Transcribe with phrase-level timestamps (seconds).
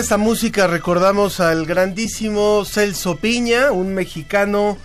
[0.00, 4.78] Esta música recordamos al grandísimo Celso Piña, un mexicano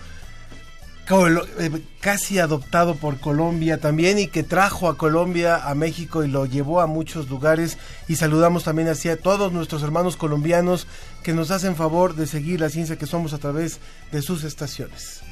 [1.58, 6.44] eh, casi adoptado por Colombia también y que trajo a Colombia a México y lo
[6.44, 10.86] llevó a muchos lugares y saludamos también así a todos nuestros hermanos colombianos
[11.22, 13.80] que nos hacen favor de seguir la ciencia que somos a través
[14.12, 15.22] de sus estaciones.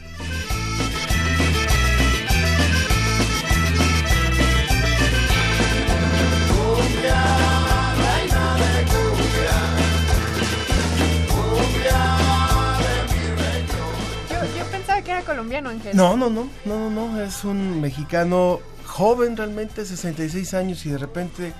[15.24, 15.96] Colombiano, Ángel.
[15.96, 21.52] No, no, no, no, no, es un mexicano joven realmente, 66 años y de repente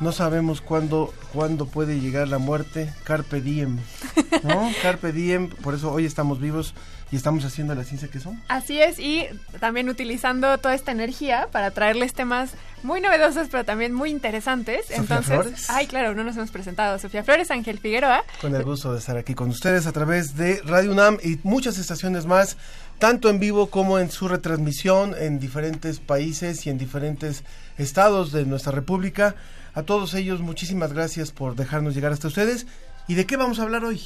[0.00, 2.92] no sabemos cuándo, cuándo puede llegar la muerte.
[3.04, 3.78] Carpe diem,
[4.42, 4.70] ¿no?
[4.82, 6.74] Carpe diem, por eso hoy estamos vivos
[7.12, 8.40] y estamos haciendo la ciencia que somos.
[8.48, 9.26] Así es, y
[9.60, 14.86] también utilizando toda esta energía para traerles temas muy novedosos, pero también muy interesantes.
[14.86, 15.70] Sofía Entonces, Flores.
[15.70, 16.98] ay, claro, no nos hemos presentado.
[16.98, 18.24] Sofía Flores, Ángel Figueroa.
[18.40, 21.78] Con el gusto de estar aquí con ustedes a través de Radio UNAM y muchas
[21.78, 22.56] estaciones más,
[23.02, 27.42] tanto en vivo como en su retransmisión en diferentes países y en diferentes
[27.76, 29.34] estados de nuestra república.
[29.74, 32.64] A todos ellos, muchísimas gracias por dejarnos llegar hasta ustedes.
[33.08, 34.00] ¿Y de qué vamos a hablar hoy?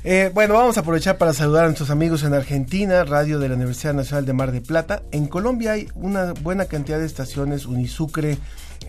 [0.03, 3.55] Eh, bueno, vamos a aprovechar para saludar a nuestros amigos en Argentina, Radio de la
[3.55, 5.03] Universidad Nacional de Mar de Plata.
[5.11, 8.39] En Colombia hay una buena cantidad de estaciones, Unisucre,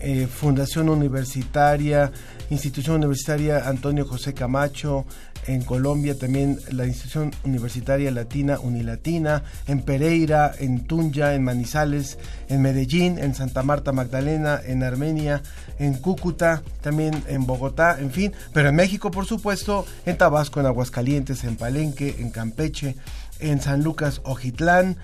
[0.01, 2.11] eh, Fundación Universitaria,
[2.49, 5.05] Institución Universitaria Antonio José Camacho,
[5.47, 12.17] en Colombia también la Institución Universitaria Latina Unilatina, en Pereira, en Tunja, en Manizales,
[12.49, 15.41] en Medellín, en Santa Marta Magdalena, en Armenia,
[15.79, 20.65] en Cúcuta, también en Bogotá, en fin, pero en México por supuesto, en Tabasco, en
[20.65, 22.95] Aguascalientes, en Palenque, en Campeche,
[23.39, 24.97] en San Lucas Ojitlán,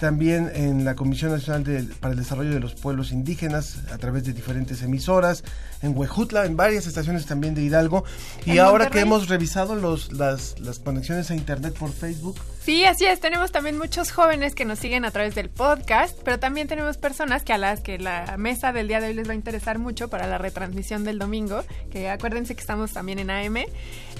[0.00, 4.24] también en la Comisión Nacional de- para el Desarrollo de los Pueblos Indígenas a través
[4.24, 5.42] de diferentes emisoras,
[5.82, 8.04] en Huejutla, en varias estaciones también de Hidalgo.
[8.44, 13.04] Y ahora que hemos revisado los, las, las conexiones a Internet por Facebook, Sí, así
[13.04, 13.20] es.
[13.20, 17.44] Tenemos también muchos jóvenes que nos siguen a través del podcast, pero también tenemos personas
[17.44, 20.08] que a las que la mesa del día de hoy les va a interesar mucho
[20.08, 21.62] para la retransmisión del domingo,
[21.92, 23.58] que acuérdense que estamos también en AM.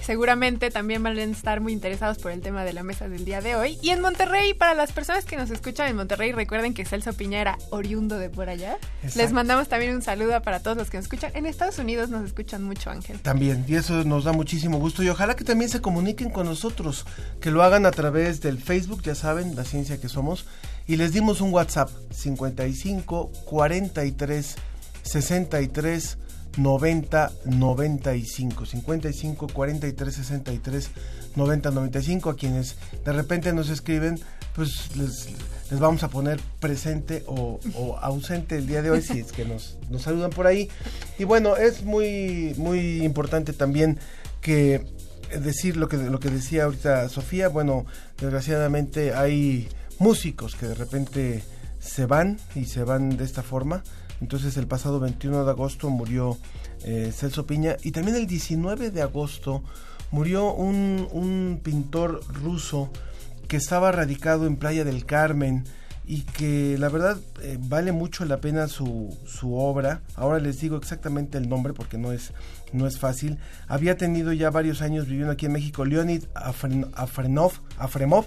[0.03, 3.41] Seguramente también van a estar muy interesados por el tema de la mesa del día
[3.41, 3.79] de hoy.
[3.83, 7.41] Y en Monterrey, para las personas que nos escuchan en Monterrey, recuerden que Celso Piña
[7.41, 8.79] era oriundo de por allá.
[9.03, 9.19] Exacto.
[9.19, 11.33] Les mandamos también un saludo para todos los que nos escuchan.
[11.35, 13.21] En Estados Unidos nos escuchan mucho, Ángel.
[13.21, 17.05] También, y eso nos da muchísimo gusto y ojalá que también se comuniquen con nosotros,
[17.41, 20.47] que lo hagan a través del Facebook, ya saben, la ciencia que somos,
[20.87, 24.57] y les dimos un WhatsApp 55 43
[25.03, 26.19] 63
[26.56, 30.91] 90 95 55 43 63
[31.35, 34.19] 90 95 a quienes de repente nos escriben
[34.55, 35.29] pues les,
[35.79, 37.61] vamos a poner presente o,
[38.00, 40.70] ausente el día de hoy si es que nos, nos saludan por ahí.
[41.19, 43.99] Y bueno es muy muy importante también
[44.41, 44.87] que
[45.38, 47.49] decir lo que lo que decía ahorita Sofía.
[47.49, 47.85] Bueno
[48.19, 49.69] desgraciadamente hay
[49.99, 51.43] músicos que de repente
[51.79, 53.82] se van y se van de esta forma
[54.21, 56.37] entonces el pasado 21 de agosto murió
[56.85, 59.63] eh, Celso Piña y también el 19 de agosto
[60.11, 62.91] murió un, un pintor ruso
[63.49, 65.65] que estaba radicado en Playa del Carmen
[66.09, 70.03] y que la verdad eh, vale mucho la pena su, su obra.
[70.15, 72.33] Ahora les digo exactamente el nombre porque no es,
[72.73, 73.39] no es fácil.
[73.67, 78.27] Había tenido ya varios años viviendo aquí en México Leonid Afren- Afrenov, Afremov.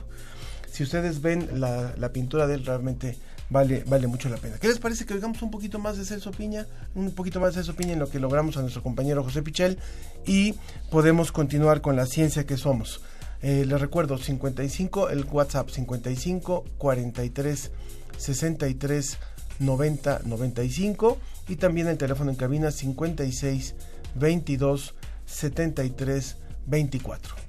[0.70, 3.18] Si ustedes ven la, la pintura de él realmente
[3.50, 4.58] vale, vale mucho la pena.
[4.58, 6.66] ¿Qué les parece que oigamos un poquito más de Celso Piña?
[6.96, 9.78] Un poquito más de Celso Piña en lo que logramos a nuestro compañero José Pichel
[10.26, 10.56] y
[10.90, 13.02] podemos continuar con la ciencia que somos.
[13.42, 17.72] Eh, les recuerdo 55, el WhatsApp 55 43
[18.18, 19.18] 63
[19.60, 21.18] 90 95
[21.48, 23.76] y también el teléfono en cabina 56
[24.16, 27.49] 22 73 24.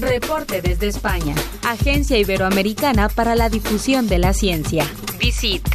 [0.00, 1.34] Reporte desde España.
[1.66, 4.84] Agencia Iberoamericana para la Difusión de la Ciencia.
[5.18, 5.66] Visit.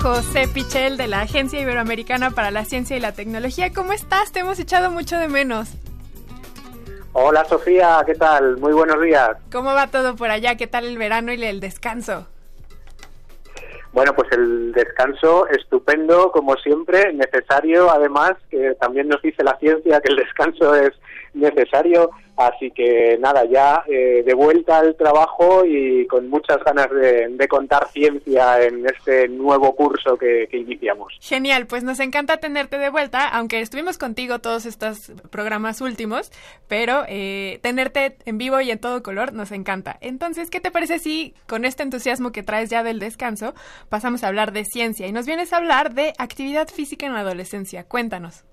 [0.00, 3.72] José Pichel de la Agencia Iberoamericana para la Ciencia y la Tecnología.
[3.72, 4.30] ¿Cómo estás?
[4.30, 5.70] Te hemos echado mucho de menos.
[7.14, 8.58] Hola Sofía, ¿qué tal?
[8.58, 9.30] Muy buenos días.
[9.50, 10.56] ¿Cómo va todo por allá?
[10.56, 12.28] ¿Qué tal el verano y el descanso?
[13.94, 20.00] Bueno, pues el descanso estupendo, como siempre, necesario, además, que también nos dice la ciencia
[20.00, 20.90] que el descanso es
[21.34, 27.48] necesario, así que nada, ya eh, de vuelta al trabajo y con muchas ganas de,
[27.48, 31.12] contar ciencia en este nuevo curso que, que iniciamos.
[31.20, 36.32] Genial, pues nos encanta tenerte de vuelta, aunque estuvimos contigo todos estos programas últimos,
[36.68, 39.98] pero eh, tenerte en vivo y en todo color nos encanta.
[40.00, 43.54] Entonces, ¿qué te parece si con este entusiasmo que traes ya del descanso
[43.88, 47.20] pasamos a hablar de ciencia y nos vienes a hablar de actividad física en la
[47.20, 47.84] adolescencia?
[47.84, 48.44] Cuéntanos.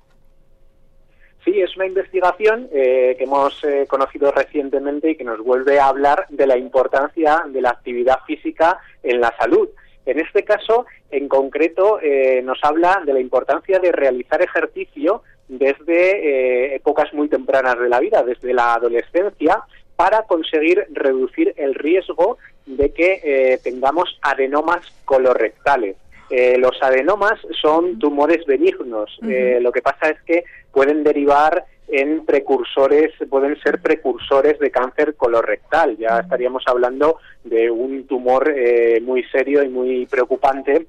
[1.44, 5.88] Sí, es una investigación eh, que hemos eh, conocido recientemente y que nos vuelve a
[5.88, 9.68] hablar de la importancia de la actividad física en la salud.
[10.06, 16.74] En este caso, en concreto, eh, nos habla de la importancia de realizar ejercicio desde
[16.74, 19.64] eh, épocas muy tempranas de la vida, desde la adolescencia,
[19.96, 25.96] para conseguir reducir el riesgo de que eh, tengamos adenomas colorectales.
[26.32, 29.20] Eh, los adenomas son tumores benignos.
[29.28, 35.16] Eh, lo que pasa es que pueden derivar en precursores, pueden ser precursores de cáncer
[35.16, 35.98] colorectal.
[35.98, 40.88] Ya estaríamos hablando de un tumor eh, muy serio y muy preocupante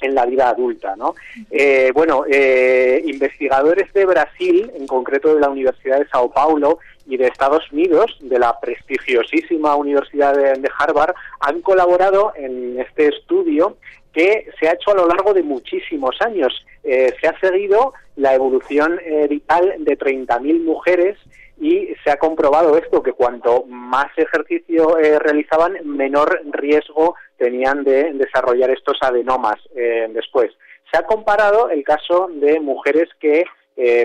[0.00, 1.14] en la vida adulta, ¿no?
[1.50, 7.16] Eh, bueno, eh, investigadores de Brasil, en concreto de la Universidad de Sao Paulo y
[7.16, 13.76] de Estados Unidos, de la prestigiosísima Universidad de, de Harvard, han colaborado en este estudio
[14.12, 16.64] que se ha hecho a lo largo de muchísimos años.
[16.82, 21.18] Eh, se ha seguido la evolución eh, vital de 30.000 mujeres
[21.60, 28.12] y se ha comprobado esto, que cuanto más ejercicio eh, realizaban, menor riesgo tenían de
[28.14, 30.50] desarrollar estos adenomas después.
[30.90, 33.44] Se ha comparado el caso de mujeres que,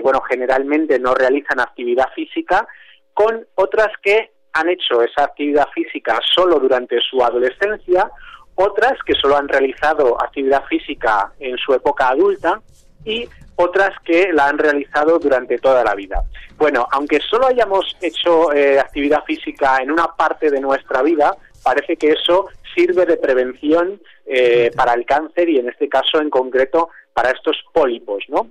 [0.02, 2.66] bueno, generalmente no realizan actividad física
[3.12, 8.10] con otras que han hecho esa actividad física solo durante su adolescencia,
[8.56, 12.60] otras que solo han realizado actividad física en su época adulta
[13.04, 16.22] y otras que la han realizado durante toda la vida.
[16.58, 21.96] Bueno, aunque solo hayamos hecho eh, actividad física en una parte de nuestra vida, parece
[21.96, 26.90] que eso sirve de prevención eh, para el cáncer y en este caso en concreto
[27.12, 28.50] para estos pólipos, ¿no?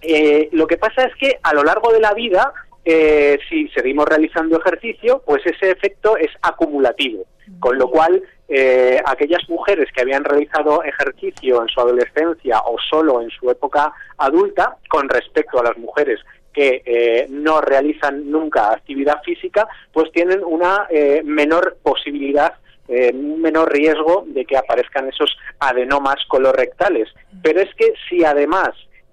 [0.00, 2.52] Eh, lo que pasa es que a lo largo de la vida,
[2.84, 7.24] eh, si seguimos realizando ejercicio, pues ese efecto es acumulativo,
[7.60, 13.20] con lo cual eh, aquellas mujeres que habían realizado ejercicio en su adolescencia o solo
[13.22, 16.20] en su época adulta, con respecto a las mujeres
[16.52, 22.54] que eh, no realizan nunca actividad física, pues tienen una eh, menor posibilidad
[22.88, 27.08] eh, menor riesgo de que aparezcan esos adenomas colorectales.
[27.42, 28.70] Pero es que si además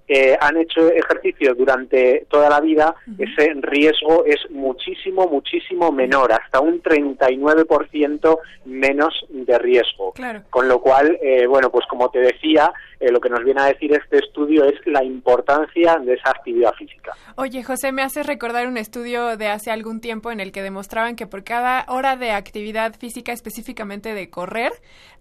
[0.10, 6.60] eh, han hecho ejercicio durante toda la vida, ese riesgo es muchísimo, muchísimo menor, hasta
[6.60, 10.14] un 39% menos de riesgo.
[10.14, 10.42] Claro.
[10.50, 13.66] Con lo cual, eh, bueno, pues como te decía, eh, lo que nos viene a
[13.66, 17.14] decir este estudio es la importancia de esa actividad física.
[17.36, 21.16] Oye, José, me hace recordar un estudio de hace algún tiempo en el que demostraban
[21.16, 24.74] que por cada hora de actividad física, específicamente de correr,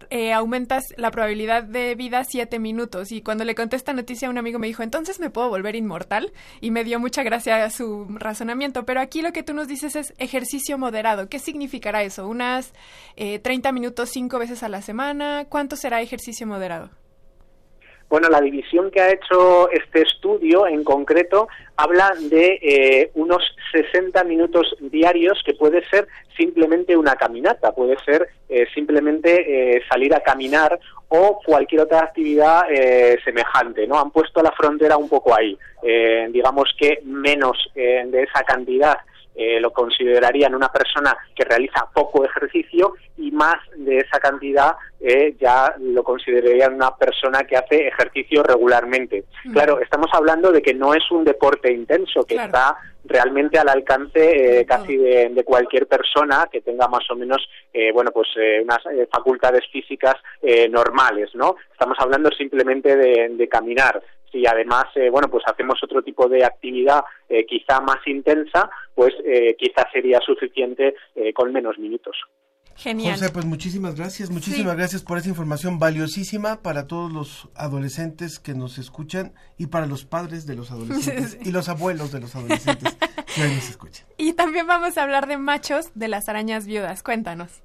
[0.09, 3.13] eh, aumentas la probabilidad de vida siete minutos.
[3.13, 5.75] Y cuando le conté esta noticia a un amigo me dijo, entonces me puedo volver
[5.75, 6.31] inmortal.
[6.61, 8.85] Y me dio mucha gracia a su razonamiento.
[8.85, 11.29] Pero aquí lo que tú nos dices es ejercicio moderado.
[11.29, 12.27] ¿Qué significará eso?
[12.27, 12.73] ¿Unas
[13.15, 15.45] eh, 30 minutos cinco veces a la semana?
[15.49, 16.98] ¿Cuánto será ejercicio moderado?
[18.09, 21.47] Bueno, la división que ha hecho este estudio en concreto
[21.77, 28.27] habla de eh, unos 60 minutos diarios que puede ser simplemente una caminata, puede ser
[28.49, 33.99] eh, simplemente eh, salir a caminar o cualquier otra actividad eh, semejante, ¿no?
[33.99, 35.57] Han puesto la frontera un poco ahí.
[35.83, 38.97] Eh, digamos que menos eh, de esa cantidad
[39.39, 45.35] eh, lo considerarían una persona que realiza poco ejercicio y más de esa cantidad eh,
[45.39, 49.23] ya lo considerarían una persona que hace ejercicio regularmente.
[49.45, 49.53] Mm.
[49.53, 52.47] Claro, estamos hablando de que no es un deporte intenso, que Claro.
[52.47, 57.41] está realmente al alcance eh, casi de, de cualquier persona que tenga más o menos
[57.73, 63.29] eh, bueno pues eh, unas eh, facultades físicas eh, normales no estamos hablando simplemente de,
[63.29, 67.97] de caminar si además eh, bueno pues hacemos otro tipo de actividad eh, quizá más
[68.05, 72.15] intensa pues eh, quizá sería suficiente eh, con menos minutos
[72.75, 73.15] Genial.
[73.15, 74.77] José, pues muchísimas gracias, muchísimas Sí.
[74.77, 80.05] gracias por esa información valiosísima para todos los adolescentes que nos escuchan y para los
[80.05, 81.49] padres de los adolescentes Sí.
[81.49, 82.95] y los abuelos de los adolescentes
[83.35, 84.07] que hoy nos escuchan.
[84.15, 87.03] Y también vamos a hablar de machos de las arañas viudas.
[87.03, 87.61] Cuéntanos.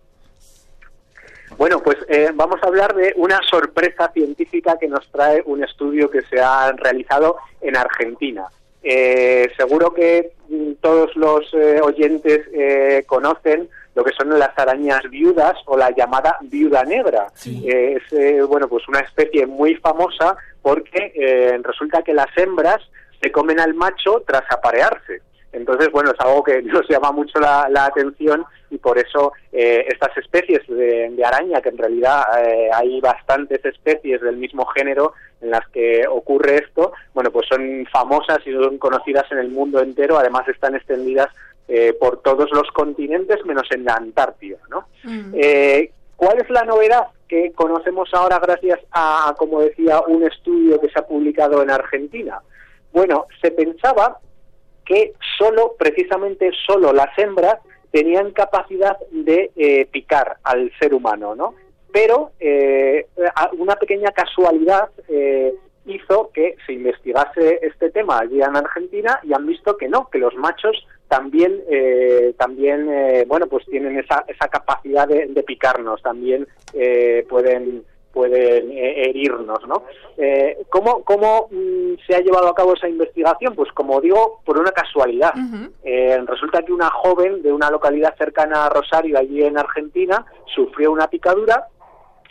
[1.56, 6.10] Bueno, pues eh, vamos a hablar de una sorpresa científica que nos trae un estudio
[6.10, 8.46] que se ha realizado en Argentina.
[8.86, 15.02] Eh, seguro que mm, todos los eh, oyentes eh, conocen lo que son las arañas
[15.08, 17.28] viudas o la llamada viuda negra.
[17.46, 22.80] Eh, es eh, bueno, pues una especie muy famosa porque resulta que las hembras
[23.22, 25.22] se comen al macho tras aparearse.
[25.54, 29.86] Entonces, bueno, es algo que nos llama mucho la, la atención y por eso eh,
[29.88, 35.14] estas especies de, de araña, que en realidad eh, hay bastantes especies del mismo género
[35.40, 39.80] en las que ocurre esto, bueno, pues son famosas y son conocidas en el mundo
[39.80, 41.28] entero, además están extendidas
[41.68, 44.86] eh, por todos los continentes menos en la Antártida, ¿no?
[45.34, 50.88] Eh, ¿Cuál es la novedad que conocemos ahora gracias a, como decía, un estudio que
[50.90, 52.40] se ha publicado en Argentina?
[52.92, 54.18] Bueno, se pensaba
[54.84, 57.56] que solo, precisamente solo las hembras
[57.90, 61.54] tenían capacidad de eh, picar al ser humano, ¿no?
[61.92, 63.06] Pero eh,
[63.56, 65.54] una pequeña casualidad eh,
[65.86, 70.18] hizo que se investigase este tema allí en Argentina y han visto que no, que
[70.18, 76.02] los machos también, eh, también, eh, bueno, pues tienen esa, esa capacidad de, de picarnos,
[76.02, 77.84] también eh, pueden
[78.14, 79.82] pueden eh, herirnos, ¿no?
[80.16, 83.54] Eh, ¿Cómo, cómo mm, se ha llevado a cabo esa investigación?
[83.56, 85.34] Pues como digo, por una casualidad.
[85.82, 90.92] Eh, resulta que una joven de una localidad cercana a Rosario, allí en Argentina, sufrió
[90.92, 91.68] una picadura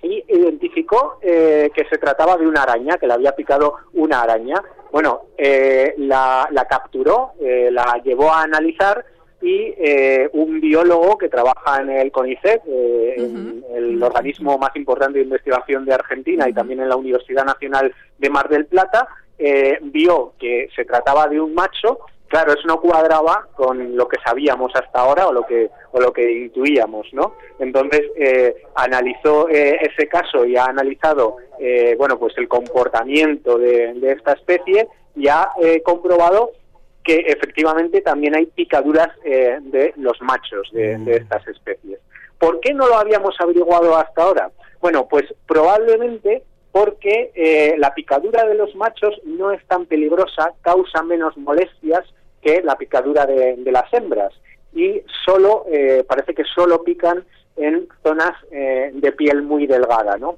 [0.02, 4.62] y identificó eh, que se trataba de una araña, que le había picado una araña.
[4.92, 9.04] Bueno, eh, la, la capturó, eh, la llevó a analizar
[9.44, 15.20] y eh, un biólogo que trabaja en el CONICET, eh, en el organismo más importante
[15.20, 19.08] de investigación de Argentina y también en la Universidad Nacional de Mar del Plata,
[19.38, 22.00] eh, vio que se trataba de un macho.
[22.28, 26.12] Claro, eso no cuadraba con lo que sabíamos hasta ahora o lo que o lo
[26.12, 27.36] que intuíamos, ¿no?
[27.60, 33.94] Entonces eh, analizó eh, ese caso y ha analizado, eh, bueno, pues el comportamiento de,
[33.94, 35.50] de esta especie y ha
[35.84, 36.54] comprobado
[37.04, 42.00] que efectivamente también hay picaduras eh, de los machos de, de estas especies.
[42.40, 44.52] ¿Por qué no lo habíamos averiguado hasta ahora?
[44.82, 46.44] Bueno, pues probablemente
[46.74, 52.04] porque eh, la picadura de los machos no es tan peligrosa, causa menos molestias
[52.42, 54.34] que la picadura de, de las hembras
[54.74, 57.24] y solo eh, parece que solo pican
[57.56, 60.38] en zonas eh, de piel muy delgada, ¿no?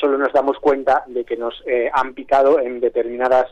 [0.00, 3.46] solo nos damos cuenta de que nos han picado en determinadas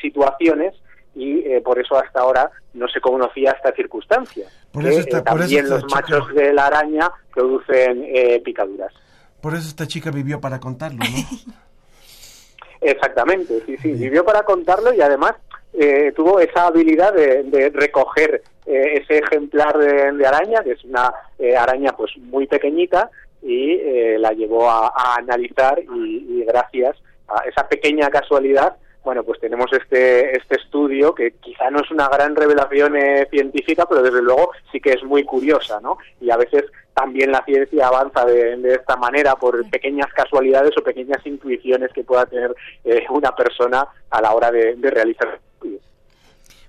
[0.00, 0.74] situaciones
[1.14, 4.46] y eh, por eso hasta ahora no se conocía esta circunstancia.
[4.72, 8.04] Por que, eso está- eh, por eso también los chica- machos de la araña producen
[8.06, 8.92] eh, picaduras.
[9.40, 11.52] Por eso esta chica vivió para contarlo, ¿no?
[12.80, 15.34] Exactamente, sí, sí, vivió para contarlo y además
[15.72, 21.12] eh, tuvo esa habilidad de, de recoger ese ejemplar de, de araña, que es una
[21.58, 23.10] araña pues muy pequeñita,
[23.42, 26.96] y eh, la llevó a, a analizar y, y gracias
[27.28, 32.08] a esa pequeña casualidad, bueno, pues tenemos este, este estudio que quizá no es una
[32.08, 35.98] gran revelación eh, científica, pero desde luego sí que es muy curiosa, ¿no?
[36.20, 40.84] Y a veces también la ciencia avanza de, de esta manera por pequeñas casualidades o
[40.84, 42.54] pequeñas intuiciones que pueda tener
[42.84, 45.91] eh, una persona a la hora de, de realizar el estudio.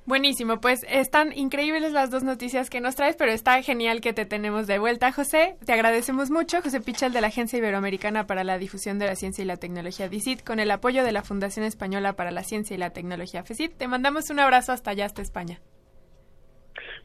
[0.06, 4.26] Buenísimo, pues están increíbles las dos noticias que nos traes, pero está genial que te
[4.26, 5.56] tenemos de vuelta, José.
[5.66, 9.44] Te agradecemos mucho, José Pichel de la Agencia Iberoamericana para la Difusión de la Ciencia
[9.44, 12.80] y la Tecnología DICIT, con el apoyo de la Fundación Española para la Ciencia y
[12.80, 13.78] la Tecnología FECIT.
[13.78, 15.62] Te mandamos un abrazo hasta allá, hasta España.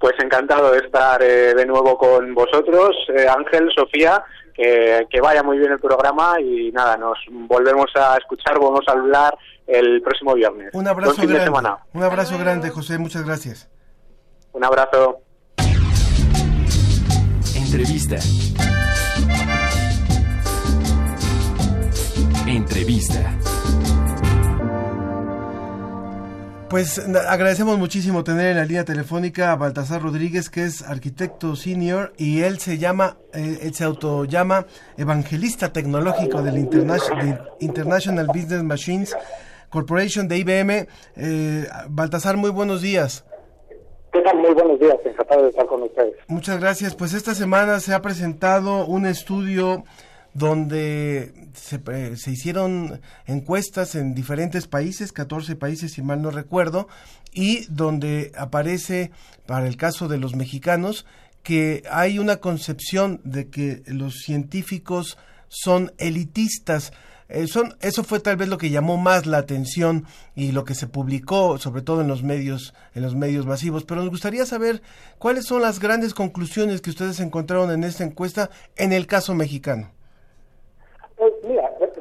[0.00, 4.24] Pues encantado de estar eh, de nuevo con vosotros, eh, Ángel, Sofía,
[4.58, 8.92] que, que vaya muy bien el programa y nada, nos volvemos a escuchar, volvemos a
[8.92, 9.38] hablar
[9.68, 10.70] el próximo viernes.
[10.74, 11.46] Un abrazo Buen fin de grande.
[11.58, 11.78] semana.
[11.94, 12.98] Un abrazo grande, José.
[12.98, 13.70] Muchas gracias.
[14.52, 15.20] Un abrazo.
[17.54, 18.16] Entrevista.
[22.46, 23.38] Entrevista.
[26.70, 32.12] Pues agradecemos muchísimo tener en la línea telefónica a Baltasar Rodríguez, que es arquitecto senior
[32.18, 34.66] y él se llama, eh, él se autollama
[34.98, 39.16] evangelista tecnológico del Interna- de International Business Machines
[39.70, 40.86] Corporation de IBM.
[41.16, 43.24] Eh, Baltasar, muy buenos días.
[44.12, 44.36] ¿Qué tal?
[44.38, 46.14] Muy buenos días, encantado de estar con ustedes.
[46.26, 46.94] Muchas gracias.
[46.94, 49.84] Pues esta semana se ha presentado un estudio
[50.38, 56.88] donde se, pre- se hicieron encuestas en diferentes países, 14 países si mal no recuerdo,
[57.32, 59.10] y donde aparece,
[59.46, 61.04] para el caso de los mexicanos,
[61.42, 65.18] que hay una concepción de que los científicos
[65.48, 66.92] son elitistas.
[67.30, 70.74] Eh, son, eso fue tal vez lo que llamó más la atención y lo que
[70.74, 73.84] se publicó, sobre todo en los medios, en los medios masivos.
[73.84, 74.82] Pero nos gustaría saber
[75.18, 79.90] cuáles son las grandes conclusiones que ustedes encontraron en esta encuesta en el caso mexicano.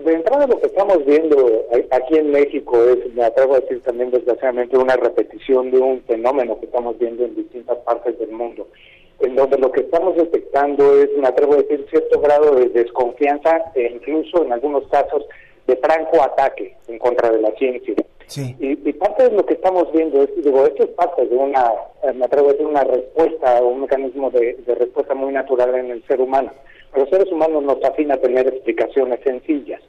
[0.08, 3.82] De entrada lo que estamos viendo a- aquí en México es, me atrevo a decir
[3.82, 8.70] también desgraciadamente, una repetición de un fenómeno que estamos viendo en distintas partes del mundo,
[9.20, 13.66] en donde lo que estamos detectando es, me atrevo a decir, cierto grado de desconfianza
[13.76, 15.26] e incluso en algunos casos
[15.68, 17.94] de franco ataque en contra de la ciencia.
[18.28, 18.56] Sí.
[18.62, 21.70] Y, y parte de lo que estamos viendo es, digo, esto es parte de una,
[22.04, 25.92] eh, me atrevo a decir, una respuesta, un mecanismo de, de respuesta muy natural en
[25.92, 26.54] el ser humano.
[26.98, 29.82] Los seres humanos nos afina tener explicaciones sencillas.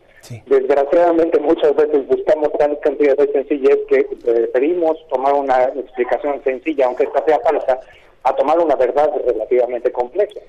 [0.47, 7.05] Desgraciadamente muchas veces buscamos gran cantidad de sencillez que preferimos tomar una explicación sencilla, aunque
[7.05, 7.81] esta sea falsa,
[8.25, 10.41] a tomar una verdad relativamente compleja.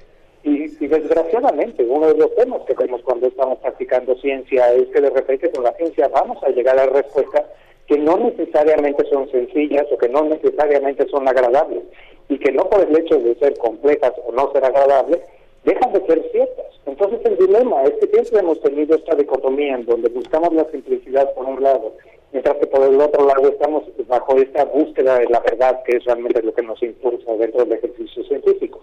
[0.44, 5.02] Y, y desgraciadamente uno de los temas que vemos cuando estamos practicando ciencia es que
[5.02, 7.46] de repente con la ciencia vamos a llegar a respuestas
[7.88, 11.84] que no necesariamente son sencillas o que no necesariamente son agradables
[12.28, 15.20] y que no por el hecho de ser complejas o no ser agradables
[15.64, 16.66] dejan de ser ciertas.
[16.86, 21.34] Entonces el dilema es que siempre hemos tenido esta dicotomía en donde buscamos la simplicidad
[21.34, 21.94] por un lado,
[22.32, 26.06] mientras que por el otro lado estamos bajo esta búsqueda de la verdad que es
[26.06, 28.80] realmente lo que nos impulsa dentro del ejercicio científico.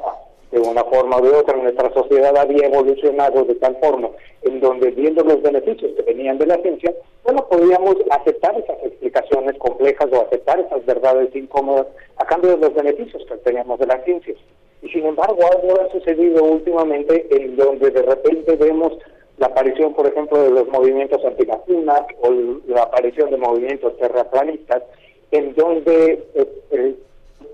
[0.00, 0.16] Ah,
[0.52, 4.10] De una forma o de otra, nuestra sociedad había evolucionado de tal forma
[4.42, 9.58] en donde viendo los beneficios que venían de la ciencia, bueno, podíamos aceptar esas explicaciones
[9.58, 11.86] complejas o aceptar esas verdades incómodas
[12.16, 14.34] a cambio de los beneficios que teníamos de la ciencia.
[14.82, 18.92] Y sin embargo, algo ha sucedido últimamente en donde de repente vemos
[19.38, 22.30] la aparición, por ejemplo, de los movimientos antivacunas o
[22.66, 24.82] la aparición de movimientos terraplanistas,
[25.30, 26.94] en donde, eh, eh,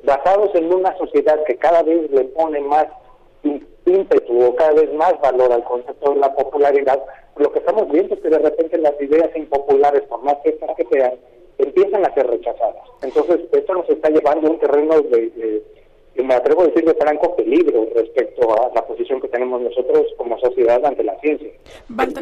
[0.04, 2.86] basados en una sociedad que cada vez le pone más
[3.86, 7.02] ímpetu o cada vez más valor al concepto de la popularidad,
[7.36, 10.56] lo que estamos viendo es que de repente las ideas impopulares, por más que
[10.90, 11.12] sean,
[11.58, 12.82] empiezan a ser rechazadas.
[13.02, 15.62] Entonces, esto nos está llevando a un terreno de, de-
[16.22, 20.38] me atrevo a decir de franco peligro respecto a la posición que tenemos nosotros como
[20.38, 21.50] sociedad ante la ciencia.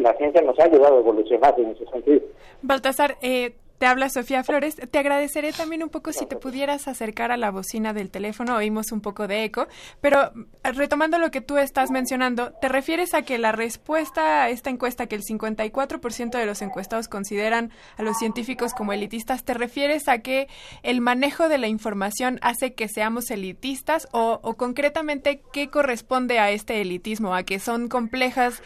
[0.01, 2.21] La ciencia nos ha ayudado a evolucionar en ese sentido.
[2.63, 4.77] Baltasar, eh, Te habla Sofía Flores.
[4.77, 8.55] Te agradeceré también un poco si te pudieras acercar a la bocina del teléfono.
[8.55, 9.67] Oímos un poco de eco.
[10.01, 10.31] Pero
[10.63, 15.09] retomando lo que tú estás mencionando, ¿te refieres a que la respuesta a esta encuesta,
[15.09, 20.19] que el 54% de los encuestados consideran a los científicos como elitistas, ¿te refieres a
[20.19, 20.47] que
[20.85, 26.53] el manejo de la información hace que seamos elitistas o, o concretamente qué corresponde a
[26.53, 27.35] este elitismo?
[27.35, 28.63] ¿A que son complejas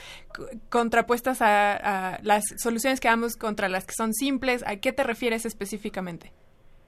[0.68, 4.62] contrapuestas a, a las soluciones que damos contra las que son simples?
[4.66, 6.32] ¿A qué te refieres específicamente?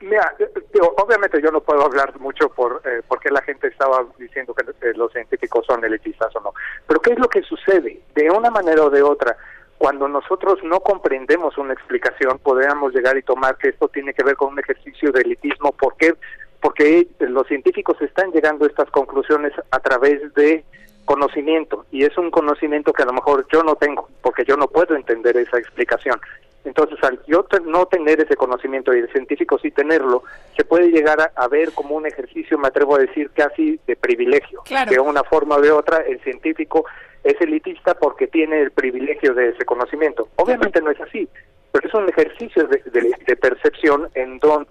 [0.00, 0.48] Mira, eh,
[0.96, 5.12] obviamente yo no puedo hablar mucho por eh, qué la gente estaba diciendo que los
[5.12, 6.54] científicos son elitistas o no.
[6.87, 8.00] Pero ¿qué es lo que sucede?
[8.14, 9.37] De una manera o de otra,
[9.76, 14.37] cuando nosotros no comprendemos una explicación, podríamos llegar y tomar que esto tiene que ver
[14.37, 15.72] con un ejercicio de elitismo.
[15.72, 16.14] ¿Por qué?
[16.61, 20.64] Porque los científicos están llegando a estas conclusiones a través de
[21.04, 24.68] conocimiento y es un conocimiento que a lo mejor yo no tengo porque yo no
[24.68, 26.20] puedo entender esa explicación.
[26.64, 30.22] Entonces, al yo no tener ese conocimiento y el científico sí tenerlo,
[30.56, 34.62] se puede llegar a, ver como un ejercicio, me atrevo a decir, casi de privilegio.
[34.88, 36.84] De una forma o de otra, el científico
[37.24, 40.28] es elitista porque tiene el privilegio de ese conocimiento.
[40.36, 41.28] Obviamente no es así,
[41.72, 44.70] pero es un ejercicio de, percepción en donde,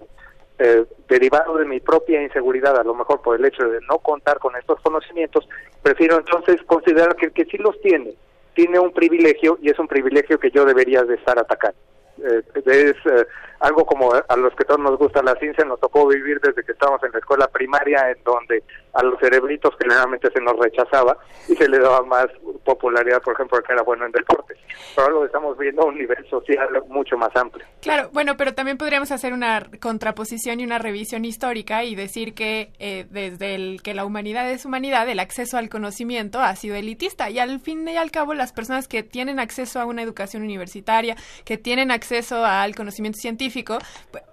[0.58, 4.38] eh, derivado de mi propia inseguridad, a lo mejor por el hecho de no contar
[4.38, 5.48] con estos conocimientos,
[5.82, 8.14] prefiero entonces considerar que el que sí los tiene
[8.58, 11.78] tiene un privilegio y es un privilegio que yo debería de estar atacando.
[12.18, 13.26] Eh, es eh,
[13.60, 16.72] algo como a los que todos nos gusta la ciencia, nos tocó vivir desde que
[16.72, 18.62] estábamos en la escuela primaria, en donde
[18.94, 21.16] a los cerebritos generalmente se nos rechazaba
[21.48, 22.26] y se le daba más
[22.64, 24.58] popularidad, por ejemplo, que era bueno en deportes.
[24.94, 27.64] Pero ahora lo estamos viendo a un nivel social mucho más amplio.
[27.80, 32.72] Claro, bueno, pero también podríamos hacer una contraposición y una revisión histórica y decir que
[32.78, 37.30] eh, desde el que la humanidad es humanidad, el acceso al conocimiento ha sido elitista
[37.30, 41.16] y al fin y al cabo las personas que tienen acceso a una educación universitaria,
[41.44, 43.47] que tienen acceso al conocimiento científico,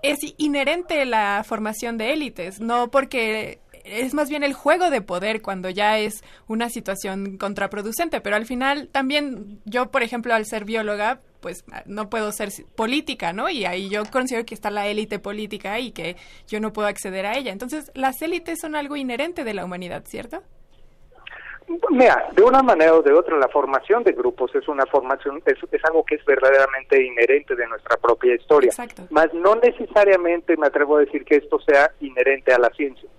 [0.02, 5.42] es inherente la formación de élites, no porque es más bien el juego de poder
[5.42, 10.66] cuando ya es una situación contraproducente, pero al final también yo, por ejemplo, al ser
[10.66, 13.50] bióloga, pues no puedo ser política, ¿no?
[13.50, 16.16] Y ahí yo considero que está la élite política y que
[16.48, 17.52] yo no puedo acceder a ella.
[17.52, 20.42] Entonces, las élites son algo inherente de la humanidad, ¿cierto?
[21.90, 25.86] Mira, de una manera o de otra, la formación de grupos es una formación, es,
[25.86, 28.68] algo que es verdaderamente inherente de nuestra propia historia.
[28.68, 29.04] Exacto.
[29.10, 33.10] Más no necesariamente me atrevo a decir que esto sea inherente a la ciencia.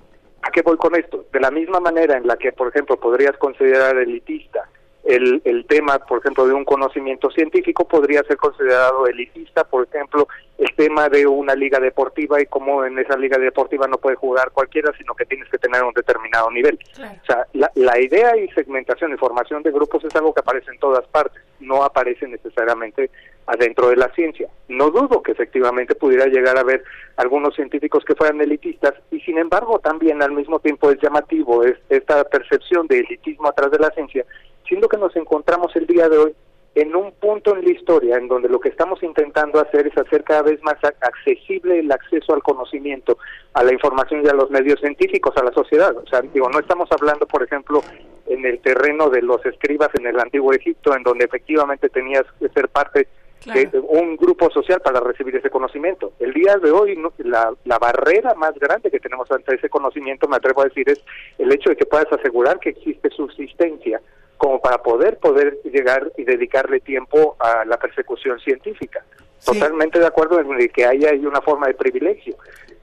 [0.43, 1.25] ¿A qué voy con esto?
[1.33, 4.69] De la misma manera en la que, por ejemplo, podrías considerar elitista
[5.07, 10.27] el, el tema, por ejemplo, de un conocimiento científico podría ser considerado elitista, por ejemplo,
[10.59, 14.51] el tema de una liga deportiva y cómo en esa liga deportiva no puede jugar
[14.53, 16.79] cualquiera, sino que tienes que tener un determinado nivel.
[16.99, 20.71] O sea, la, la idea y segmentación y formación de grupos es algo que aparece
[20.73, 23.11] en todas partes, no aparece necesariamente
[23.47, 24.49] adentro de la ciencia.
[24.69, 26.83] No dudo que efectivamente pudiera llegar a haber
[27.17, 31.77] algunos científicos que fueran elitistas y sin embargo también al mismo tiempo es llamativo es,
[31.89, 34.25] esta percepción de elitismo atrás de la ciencia
[34.69, 36.35] siendo que nos encontramos el día de hoy
[36.77, 40.23] en un punto en la historia en donde lo que estamos intentando hacer es hacer
[40.25, 43.17] cada vez más accesible el acceso al conocimiento,
[43.55, 45.97] a la información y a los medios científicos, a la sociedad.
[45.97, 47.81] O sea, digo, no estamos hablando, por ejemplo,
[48.27, 52.51] en el terreno de los escribas en el antiguo Egipto, en donde efectivamente tenías que
[52.51, 53.09] ser parte
[53.47, 56.13] de un grupo social para recibir ese conocimiento.
[56.19, 60.37] El día de hoy, la, la barrera más grande que tenemos ante ese conocimiento, me
[60.37, 61.03] atrevo a decir, es
[61.39, 64.03] el hecho de que puedas asegurar que existe subsistencia
[64.37, 69.05] como para poder poder llegar y dedicarle tiempo a la persecución científica.
[69.45, 72.37] Totalmente de acuerdo en que haya hay una forma de privilegio.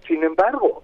[0.08, 0.84] Sin embargo,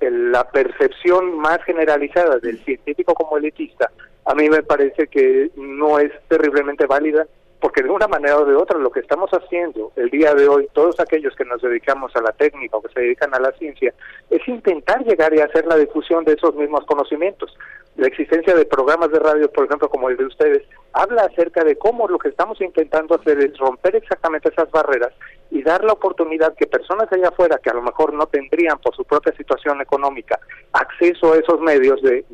[0.00, 3.90] la percepción más generalizada del científico como elitista,
[4.24, 7.26] a mí me parece que no es terriblemente válida
[7.60, 10.68] porque de una manera o de otra lo que estamos haciendo el día de hoy,
[10.72, 13.92] todos aquellos que nos dedicamos a la técnica o que se dedican a la ciencia,
[14.30, 17.56] es intentar llegar y hacer la difusión de esos mismos conocimientos.
[17.96, 21.76] La existencia de programas de radio, por ejemplo, como el de ustedes, habla acerca de
[21.76, 25.12] cómo lo que estamos intentando hacer es romper exactamente esas barreras
[25.50, 28.94] y dar la oportunidad que personas allá afuera que a lo mejor no tendrían por
[28.96, 30.38] su propia situación económica
[30.72, 32.24] acceso a esos medios de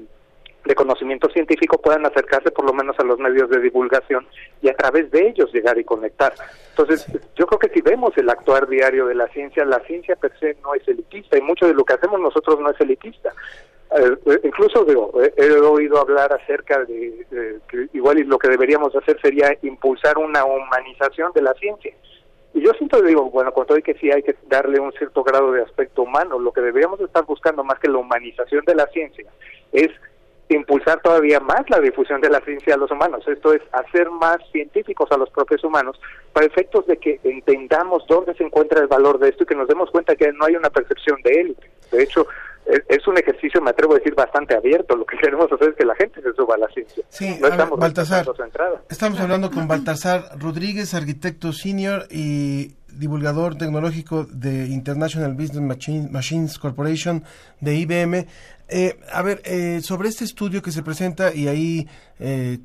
[0.66, 4.26] de conocimiento científico puedan acercarse por lo menos a los medios de divulgación
[4.60, 6.34] y a través de ellos llegar y conectar.
[6.70, 10.36] Entonces, yo creo que si vemos el actuar diario de la ciencia, la ciencia per
[10.38, 13.32] se no es elitista y mucho de lo que hacemos nosotros no es elitista.
[13.96, 17.24] Eh, eh, incluso digo, he, oído hablar acerca de,
[17.68, 21.94] que igual y lo que deberíamos hacer sería impulsar una humanización de la ciencia.
[22.52, 25.52] Y yo siento, digo, bueno, cuando hay que sí hay que darle un cierto grado
[25.52, 29.30] de aspecto humano, lo que deberíamos estar buscando más que la humanización de la ciencia
[29.72, 29.90] es
[30.48, 33.26] impulsar todavía más la difusión de la ciencia a los humanos.
[33.26, 36.00] Esto es hacer más científicos a los propios humanos
[36.32, 39.68] para efectos de que entendamos dónde se encuentra el valor de esto y que nos
[39.68, 41.70] demos cuenta que no hay una percepción de élite.
[41.90, 42.26] De hecho,
[42.66, 44.96] es, un ejercicio, me atrevo a decir, bastante abierto.
[44.96, 47.04] Lo que queremos hacer es que la gente se suba a la ciencia.
[47.08, 48.26] Sí, no a ver, estamos Baltasar,
[48.88, 56.58] estamos hablando con Baltasar Rodríguez, arquitecto senior y divulgador tecnológico de International Business Machine- Machines
[56.58, 57.24] Corporation
[57.60, 58.26] de IBM.
[58.68, 62.58] Eh, a ver, eh, sobre este estudio que se presenta, y ahí eh,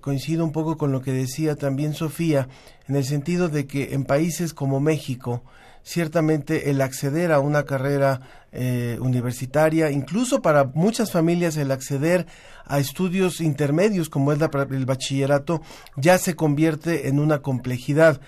[0.00, 2.48] coincido un poco con lo que decía también Sofía,
[2.88, 5.42] en el sentido de que en países como México,
[5.82, 8.20] ciertamente el acceder a una carrera
[8.52, 12.26] eh, universitaria, incluso para muchas familias el acceder
[12.66, 15.62] a estudios intermedios como es la- el bachillerato,
[15.96, 18.20] ya se convierte en una complejidad.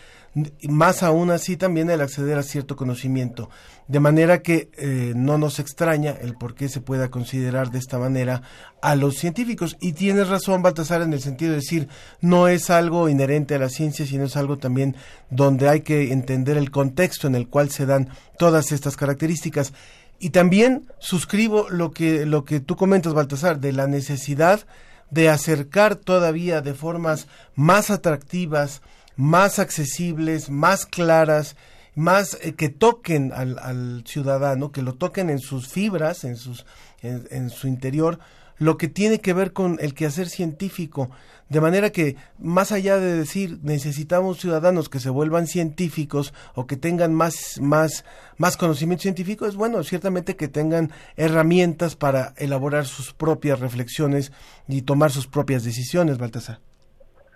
[0.68, 3.50] Más aún así también el acceder a cierto conocimiento.
[3.86, 7.98] De manera que eh, no nos extraña el por qué se pueda considerar de esta
[7.98, 8.42] manera
[8.80, 9.76] a los científicos.
[9.80, 11.88] Y tienes razón, Baltasar, en el sentido de decir,
[12.22, 14.96] no es algo inherente a la ciencia, sino es algo también
[15.28, 19.74] donde hay que entender el contexto en el cual se dan todas estas características.
[20.18, 24.66] Y también suscribo lo que, lo que tú comentas, Baltasar, de la necesidad
[25.10, 28.80] de acercar todavía de formas más atractivas,
[29.16, 31.57] más accesibles, más claras,
[31.94, 36.66] más eh, que toquen al, al ciudadano, que lo toquen en sus fibras, en, sus,
[37.03, 38.18] en, su interior,
[38.59, 41.11] lo que tiene que ver con el quehacer científico.
[41.48, 46.77] De manera que, más allá de decir necesitamos ciudadanos que se vuelvan científicos o que
[46.77, 48.07] tengan más, más,
[48.38, 54.33] más conocimiento científico, es bueno, ciertamente que tengan herramientas para elaborar sus propias reflexiones
[54.66, 56.61] y tomar sus propias decisiones, Baltasar.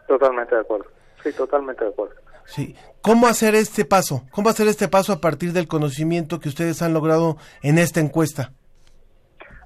[0.06, 0.95] Totalmente de acuerdo.
[1.26, 2.14] Sí, totalmente de acuerdo.
[2.44, 2.76] Sí.
[3.02, 4.22] ¿Cómo hacer este paso?
[4.30, 8.52] ¿Cómo hacer este paso a partir del conocimiento que ustedes han logrado en esta encuesta?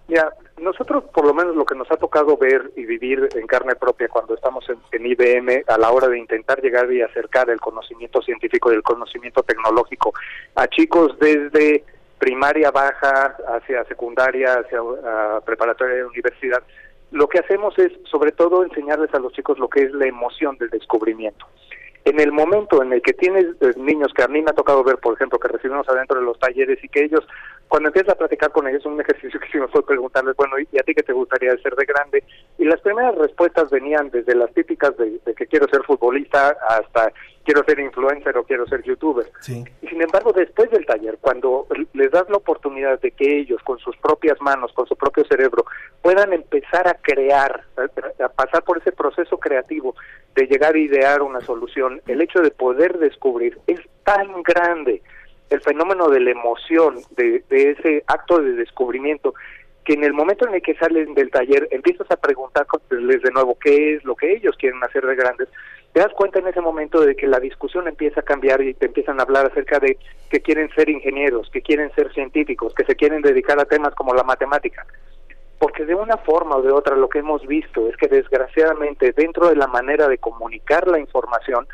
[0.08, 3.74] Mira, nosotros por lo menos lo que nos ha tocado ver y vivir en carne
[3.76, 7.60] propia cuando estamos en, en IBM a la hora de intentar llegar y acercar el
[7.60, 10.14] conocimiento científico y el conocimiento tecnológico
[10.54, 11.84] a chicos desde
[12.18, 16.62] primaria baja hacia secundaria, hacia ah, preparatoria de universidad,
[17.10, 20.56] lo que hacemos es sobre todo enseñarles a los chicos lo que es la emoción
[20.58, 21.46] del descubrimiento.
[22.04, 24.82] En el momento en el que tienes eh, niños que a mí me ha tocado
[24.82, 27.20] ver, por ejemplo, que recibimos adentro de los talleres y que ellos,
[27.68, 30.82] cuando empiezas a platicar con ellos, un ejercicio que hicimos fue preguntarles, bueno, ¿y a
[30.82, 32.24] ti qué te gustaría ser de grande?
[32.58, 37.12] Y las primeras respuestas venían desde las típicas de, de que quiero ser futbolista hasta
[37.44, 39.30] quiero ser influencer o quiero ser youtuber.
[39.40, 39.64] Sí.
[39.82, 43.78] Y sin embargo, después del taller, cuando les das la oportunidad de que ellos, con
[43.78, 45.64] sus propias manos, con su propio cerebro,
[46.02, 49.94] puedan empezar a crear, a, pasar por ese proceso creativo
[50.34, 55.02] de llegar a idear una solución, el hecho de poder descubrir es tan grande
[55.48, 59.34] el fenómeno de la emoción, de, de ese acto de descubrimiento,
[59.84, 63.58] que en el momento en el que salen del taller empiezas a preguntarles de nuevo
[63.58, 65.48] qué es lo que ellos quieren hacer de grandes,
[65.92, 68.86] te das cuenta en ese momento de que la discusión empieza a cambiar y te
[68.86, 69.98] empiezan a hablar acerca de
[70.30, 74.14] que quieren ser ingenieros, que quieren ser científicos, que se quieren dedicar a temas como
[74.14, 74.86] la matemática.
[75.58, 79.48] Porque de una forma o de otra lo que hemos visto es que desgraciadamente dentro
[79.48, 81.66] de la manera de comunicar la información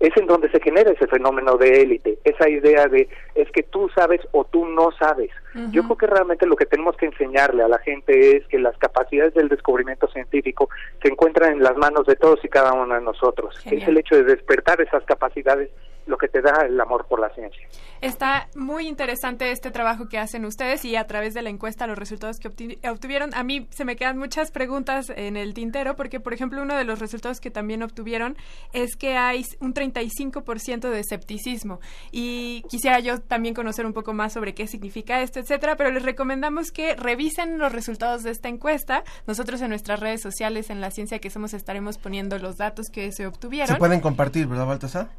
[0.00, 3.90] es en donde se genera ese fenómeno de élite, esa idea de es que tú
[3.94, 5.30] sabes o tú no sabes.
[5.72, 8.76] Yo creo que realmente lo que tenemos que enseñarle a la gente es que las
[8.78, 10.70] capacidades del descubrimiento científico
[11.02, 13.58] se encuentran en las manos de todos y cada uno de nosotros.
[13.58, 13.82] Genial.
[13.82, 15.70] Es el hecho de despertar esas capacidades
[16.06, 17.60] lo que te da el amor por la ciencia.
[18.00, 21.98] Está muy interesante este trabajo que hacen ustedes y a través de la encuesta los
[21.98, 22.48] resultados que
[22.88, 23.34] obtuvieron.
[23.34, 26.84] A mí se me quedan muchas preguntas en el tintero porque, por ejemplo, uno de
[26.84, 28.36] los resultados que también obtuvieron
[28.72, 34.32] es que hay un 35% de escepticismo y quisiera yo también conocer un poco más
[34.32, 39.04] sobre qué significa esto, etcétera, pero les recomendamos que revisen los resultados de esta encuesta.
[39.26, 43.12] Nosotros en nuestras redes sociales en La Ciencia que Somos estaremos poniendo los datos que
[43.12, 43.68] se obtuvieron.
[43.68, 45.10] Se pueden compartir, ¿verdad, Baltasar?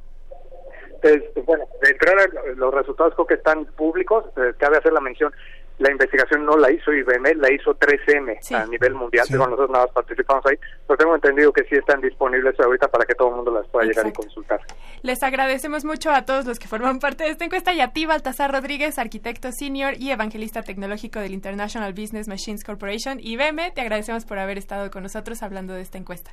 [1.04, 5.34] Entonces, bueno, de entrada los resultados creo que están públicos, eh, cabe hacer la mención,
[5.80, 8.54] la investigación no la hizo IBM, la hizo 3M Sí.
[8.54, 9.34] a nivel mundial, Sí.
[9.34, 13.04] digo, nosotros nada más participamos ahí, pero tengo entendido que sí están disponibles ahorita para
[13.06, 14.60] que todo el mundo las pueda llegar y consultar.
[15.02, 18.06] Les agradecemos mucho a todos los que forman parte de esta encuesta y a ti,
[18.06, 23.18] Baltasar Rodríguez, arquitecto senior y evangelista tecnológico del International Business Machines Corporation.
[23.20, 26.32] IBM, te agradecemos por haber estado con nosotros hablando de esta encuesta.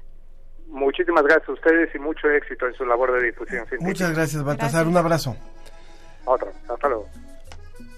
[0.69, 3.87] Muchísimas gracias a ustedes y mucho éxito en su labor de difusión científica.
[3.89, 4.71] Muchas gracias, Baltasar.
[4.73, 4.91] Gracias.
[4.91, 5.37] Un abrazo.
[6.25, 7.09] Otro, hasta luego.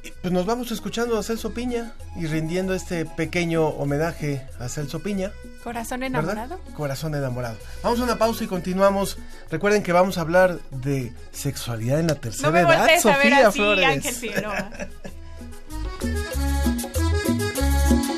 [0.02, 5.02] Y, Pues nos vamos escuchando a Celso Piña y rindiendo este pequeño homenaje a Celso
[5.02, 5.30] Piña.
[5.64, 6.22] Corazón ¿verdad?
[6.22, 6.61] enamorado.
[6.74, 7.56] Corazón enamorado.
[7.83, 9.18] Vamos a una pausa y continuamos.
[9.50, 12.78] Recuerden que vamos a hablar de sexualidad en la tercera No me edad.
[12.78, 13.87] voltees a ver Sofía así, Flores.
[13.87, 14.44] Ángel.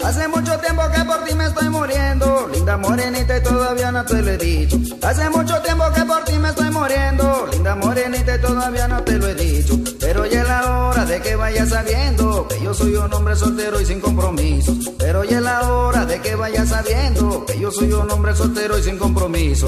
[0.04, 4.20] Hace mucho tiempo que por ti me estoy muriendo, linda morenita y todavía no te
[4.20, 4.76] lo he dicho.
[5.02, 9.12] Hace mucho tiempo que por ti me estoy muriendo, linda morenita y todavía no te
[9.18, 9.78] lo he dicho.
[10.00, 13.80] Pero ya es la hora de que vayas sabiendo que yo soy un hombre soltero
[13.80, 14.76] y sin compromiso.
[14.98, 18.78] Pero ya es la hora de que vayas sabiendo que yo soy un hombre soltero
[18.78, 19.66] y sin compromiso.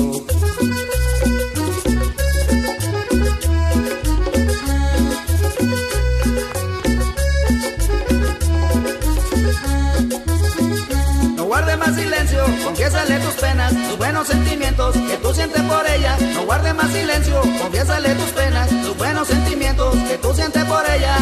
[11.87, 16.17] Más silencio, confiésale tus penas, tus buenos sentimientos que tú sientes por ella.
[16.35, 21.17] No guarde más silencio, confiésale tus penas, tus buenos sentimientos que tú sientes por ella.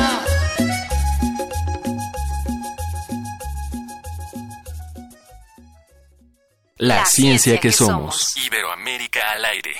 [6.76, 8.34] La, ciencia, que, somos.
[8.44, 9.76] Iberoamérica al aire.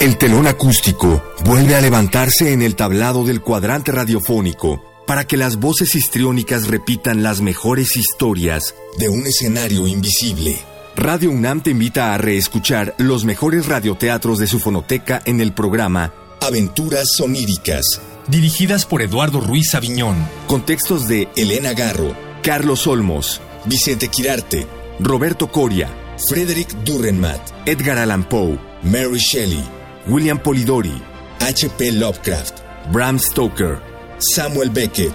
[0.00, 5.56] El telón acústico vuelve a levantarse en el tablado del cuadrante radiofónico para que las
[5.56, 10.58] voces histriónicas repitan las mejores historias de un escenario invisible.
[10.96, 16.12] Radio UNAM te invita a reescuchar los mejores radioteatros de su fonoteca en el programa
[16.40, 20.16] Aventuras Soníricas, dirigidas por Eduardo Ruiz Aviñón,
[20.46, 24.66] con textos de Elena Garro, Carlos Olmos, Vicente Quirarte,
[25.00, 25.90] Roberto Coria,
[26.28, 29.64] Frederick Durrenmatt, Edgar Allan Poe, Mary Shelley,
[30.06, 31.02] William Polidori,
[31.40, 31.92] H.P.
[31.92, 32.60] Lovecraft,
[32.92, 35.14] Bram Stoker, Samuel Beckett,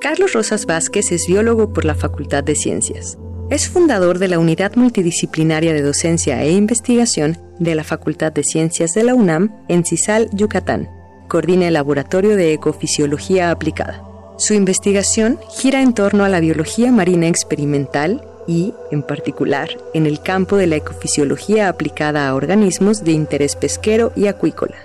[0.00, 3.16] Carlos Rosas Vázquez es biólogo por la Facultad de Ciencias.
[3.50, 8.94] Es fundador de la Unidad Multidisciplinaria de Docencia e Investigación de la Facultad de Ciencias
[8.94, 14.07] de la UNAM en Cisal, Yucatán coordina el Laboratorio de Ecofisiología Aplicada.
[14.38, 20.20] Su investigación gira en torno a la biología marina experimental y, en particular, en el
[20.20, 24.76] campo de la ecofisiología aplicada a organismos de interés pesquero y acuícola.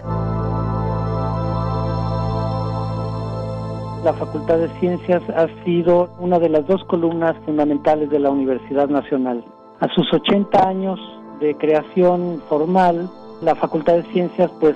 [4.03, 8.89] La Facultad de Ciencias ha sido una de las dos columnas fundamentales de la Universidad
[8.89, 9.45] Nacional.
[9.81, 10.99] A sus 80 años
[11.39, 13.07] de creación formal,
[13.43, 14.75] la Facultad de Ciencias pues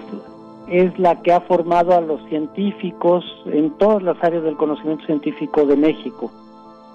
[0.70, 5.66] es la que ha formado a los científicos en todas las áreas del conocimiento científico
[5.66, 6.32] de México.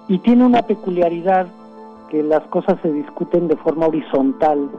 [0.07, 1.47] Y tiene una peculiaridad
[2.09, 4.69] que las cosas se discuten de forma horizontal,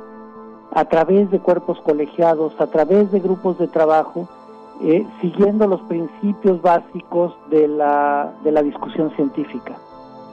[0.73, 4.29] a través de cuerpos colegiados, a través de grupos de trabajo,
[4.83, 9.77] eh, siguiendo los principios básicos de la, de la discusión científica.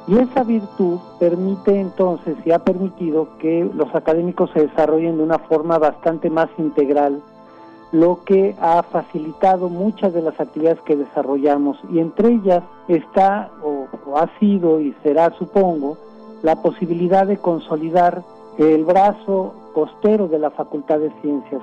[0.08, 5.38] Y esa virtud permite entonces y ha permitido que los académicos se desarrollen de una
[5.38, 7.21] forma bastante más integral,
[7.92, 13.88] lo que ha facilitado muchas de las actividades que desarrollamos y entre ellas está o,
[14.16, 15.98] ha sido y será supongo
[16.42, 18.24] la posibilidad de consolidar
[18.58, 21.62] el brazo costero de la Facultad de Ciencias.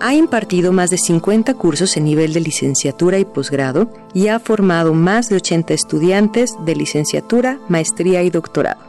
[0.00, 4.92] Ha impartido más de 50 cursos en nivel de licenciatura y posgrado y ha formado
[4.92, 8.85] más de 80 estudiantes de licenciatura, maestría y doctorado.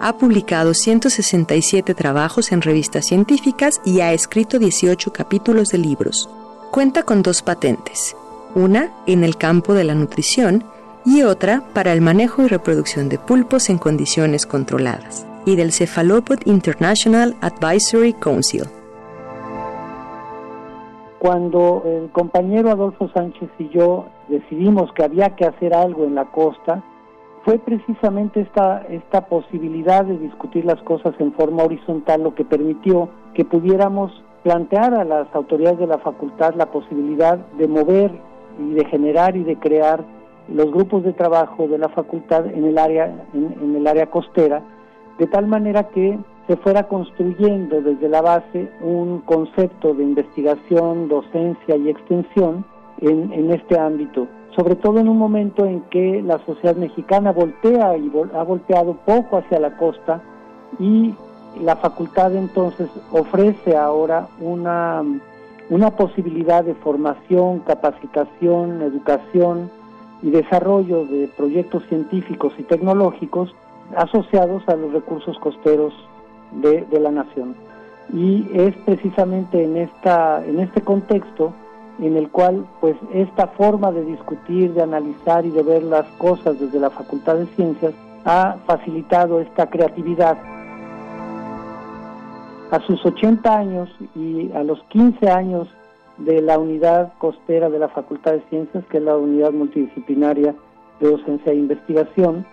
[0.00, 6.30] Ha publicado 167 trabajos en revistas científicas y ha escrito 18 capítulos de libros.
[6.70, 8.16] Cuenta con dos patentes,
[8.54, 10.62] una en el campo de la nutrición
[11.04, 16.42] y otra para el manejo y reproducción de pulpos en condiciones controladas, y del Cephalopod
[16.44, 18.66] International Advisory Council.
[21.18, 26.26] Cuando el compañero Adolfo Sánchez y yo decidimos que había que hacer algo en la
[26.26, 26.84] costa,
[27.44, 33.08] fue precisamente esta, esta posibilidad de discutir las cosas en forma horizontal lo que permitió
[33.34, 38.12] que pudiéramos plantear a las autoridades de la facultad la posibilidad de mover
[38.58, 40.04] y de generar y de crear
[40.52, 44.62] los grupos de trabajo de la facultad en el área en, el área costera
[45.18, 51.76] de tal manera que se fuera construyendo desde la base un concepto de investigación, docencia
[51.76, 52.64] y extensión
[53.02, 54.26] en, en este ámbito,
[54.58, 59.36] sobre todo en un momento en que la sociedad mexicana voltea y ha volteado poco
[59.36, 60.20] hacia la costa
[60.80, 61.14] y
[61.62, 65.04] la facultad entonces ofrece ahora una,
[65.70, 69.70] una posibilidad de formación, capacitación, educación
[70.22, 73.54] y desarrollo de proyectos científicos y tecnológicos
[73.96, 75.94] asociados a los recursos costeros
[76.50, 77.54] de, de la nación.
[78.12, 81.52] Y es precisamente en, esta, en este contexto
[81.98, 86.58] en el cual pues esta forma de discutir, de analizar y de ver las cosas
[86.58, 87.92] desde la Facultad de Ciencias
[88.24, 90.38] ha facilitado esta creatividad.
[92.70, 95.68] A sus 80 años y a los 15 años
[96.18, 100.54] de la unidad costera de la Facultad de Ciencias, que es la unidad multidisciplinaria
[101.00, 102.44] de docencia e investigación,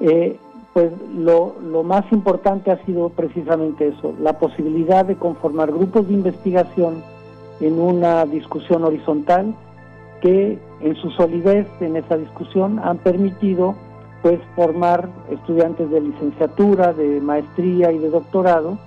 [0.00, 0.36] eh,
[0.72, 6.14] pues lo, lo más importante ha sido precisamente eso, la posibilidad de conformar grupos de
[6.14, 7.02] investigación
[7.62, 9.54] en una discusión horizontal
[10.20, 13.74] que en su solidez en esa discusión han permitido
[14.20, 18.78] pues formar estudiantes de licenciatura, de maestría y de doctorado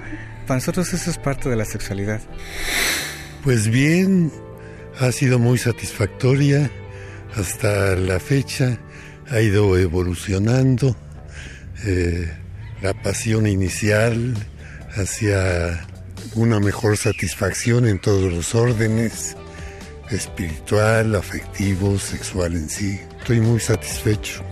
[0.46, 2.20] Para nosotros eso es parte de la sexualidad.
[3.44, 4.32] Pues bien,
[4.98, 6.70] ha sido muy satisfactoria
[7.36, 8.78] hasta la fecha,
[9.30, 10.96] ha ido evolucionando.
[11.86, 12.30] Eh,
[12.82, 14.34] la pasión inicial
[14.92, 15.86] hacia
[16.34, 19.36] una mejor satisfacción en todos los órdenes,
[20.10, 23.00] espiritual, afectivo, sexual en sí.
[23.18, 24.42] Estoy muy satisfecho.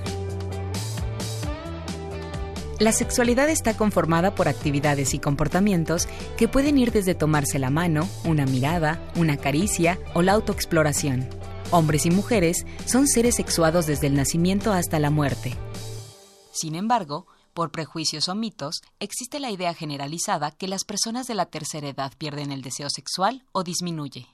[2.79, 6.07] La sexualidad está conformada por actividades y comportamientos
[6.37, 11.29] que pueden ir desde tomarse la mano, una mirada, una caricia o la autoexploración.
[11.73, 15.55] Hombres y mujeres son seres sexuados desde el nacimiento hasta la muerte.
[16.53, 21.47] Sin embargo, por prejuicios o mitos, existe la idea generalizada que las personas de la
[21.47, 24.29] tercera edad pierden el deseo sexual o disminuye.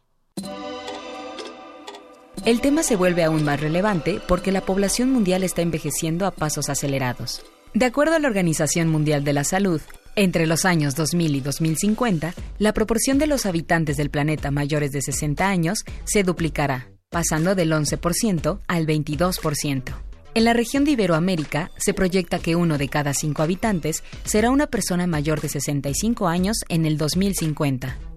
[2.45, 6.69] El tema se vuelve aún más relevante porque la población mundial está envejeciendo a pasos
[6.69, 7.43] acelerados.
[7.73, 9.81] De acuerdo a la Organización Mundial de la Salud,
[10.15, 15.03] entre los años 2000 y 2050, la proporción de los habitantes del planeta mayores de
[15.03, 19.95] 60 años se duplicará, pasando del 11% al 22%.
[20.35, 24.67] En la región de Iberoamérica se proyecta que uno de cada cinco habitantes será una
[24.67, 28.14] persona mayor de 65 años en el 2050.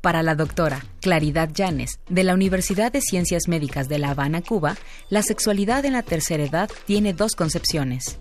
[0.00, 4.76] Para la doctora Claridad Llanes, de la Universidad de Ciencias Médicas de La Habana, Cuba,
[5.08, 8.18] la sexualidad en la tercera edad tiene dos concepciones.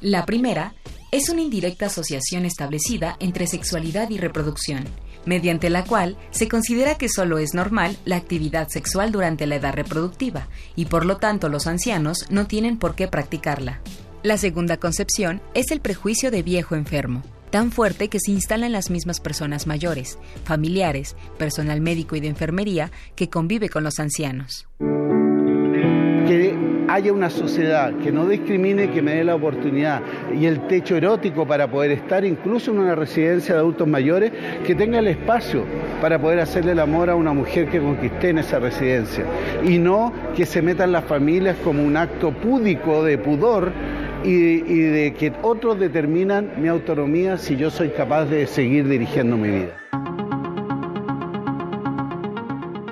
[0.00, 0.74] La primera
[1.12, 4.84] es una indirecta asociación establecida entre sexualidad y reproducción,
[5.24, 9.74] mediante la cual se considera que solo es normal la actividad sexual durante la edad
[9.74, 13.80] reproductiva y por lo tanto los ancianos no tienen por qué practicarla.
[14.22, 17.22] La segunda concepción es el prejuicio de viejo enfermo,
[17.52, 22.28] tan fuerte que se instala en las mismas personas mayores, familiares, personal médico y de
[22.28, 24.66] enfermería que convive con los ancianos.
[24.78, 26.56] Que
[26.88, 30.00] haya una sociedad que no discrimine, que me dé la oportunidad
[30.34, 34.32] y el techo erótico para poder estar incluso en una residencia de adultos mayores,
[34.66, 35.64] que tenga el espacio
[36.00, 39.26] para poder hacerle el amor a una mujer que conquisté en esa residencia
[39.62, 43.72] y no que se metan las familias como un acto púdico de pudor
[44.24, 49.48] y, de que otros determinan mi autonomía si yo soy capaz de seguir dirigiendo mi
[49.50, 49.78] vida.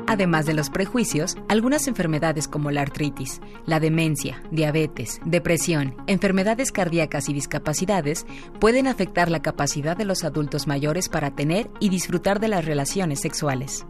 [0.06, 7.28] Además de los prejuicios, algunas enfermedades como la artritis, la demencia, diabetes, depresión, enfermedades cardíacas
[7.28, 8.26] y discapacidades
[8.58, 13.20] pueden afectar la capacidad de los adultos mayores para tener y disfrutar de las relaciones
[13.20, 13.86] sexuales.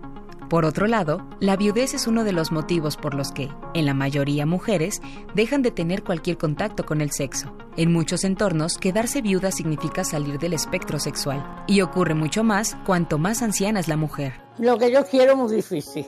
[0.51, 3.95] Por otro lado, la viudez es uno de los motivos por los que, en la
[3.95, 5.01] mayoría mujeres,
[5.33, 7.53] dejan de tener cualquier contacto con el sexo.
[7.77, 13.17] En muchos entornos, quedarse viuda significa salir del espectro sexual, y ocurre mucho más cuanto
[13.17, 14.33] más anciana es la mujer.
[14.59, 16.05] Lo que yo quiero es muy difícil,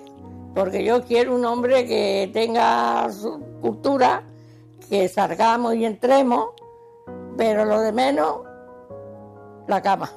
[0.56, 4.24] porque yo quiero un hombre que tenga su cultura,
[4.90, 6.48] que salgamos y entremos,
[7.36, 8.40] pero lo de menos,
[9.68, 10.10] la cama.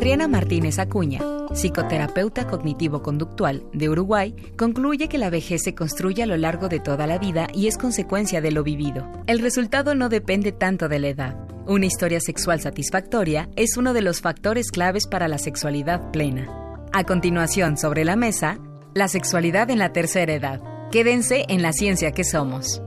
[0.00, 1.20] Adriana Martínez Acuña,
[1.52, 7.06] psicoterapeuta cognitivo-conductual de Uruguay, concluye que la vejez se construye a lo largo de toda
[7.06, 9.06] la vida y es consecuencia de lo vivido.
[9.26, 11.36] El resultado no depende tanto de la edad.
[11.66, 16.48] Una historia sexual satisfactoria es uno de los factores claves para la sexualidad plena.
[16.94, 18.58] A continuación, sobre la mesa,
[18.94, 20.62] la sexualidad en la tercera edad.
[20.90, 22.80] Quédense en la ciencia que somos.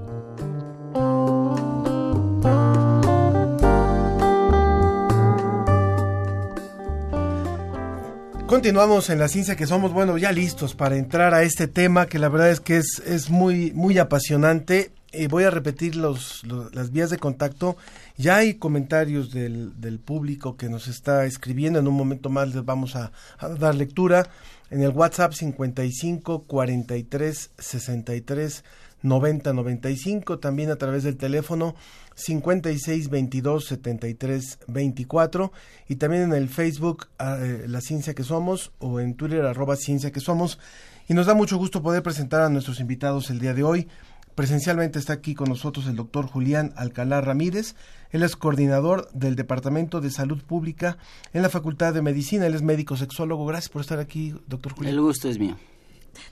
[8.54, 12.20] Continuamos en la ciencia que somos, bueno, ya listos para entrar a este tema que
[12.20, 14.92] la verdad es que es, es muy, muy apasionante.
[15.12, 17.78] Eh, voy a repetir los, las vías de contacto.
[18.16, 21.80] Ya hay comentarios del, del, público que nos está escribiendo.
[21.80, 24.30] En un momento más les vamos a, a dar lectura.
[24.70, 28.64] En el WhatsApp 55 43 63
[29.04, 30.40] 90 95.
[30.40, 31.76] También a través del teléfono
[32.16, 35.52] 56 22 73 24
[35.88, 40.12] y también en el Facebook eh, La Ciencia que Somos o en Twitter arroba Ciencia
[40.12, 40.60] que Somos
[41.08, 43.88] y nos da mucho gusto poder presentar a nuestros invitados el día de hoy.
[44.36, 47.76] Presencialmente está aquí con nosotros el doctor Julián Alcalá Ramírez.
[48.10, 50.98] Él es coordinador del Departamento de Salud Pública
[51.34, 52.48] en la Facultad de Medicina.
[52.48, 53.46] Él es médico sexólogo.
[53.46, 54.96] Gracias por estar aquí, doctor Julián.
[54.96, 55.56] El gusto es mío.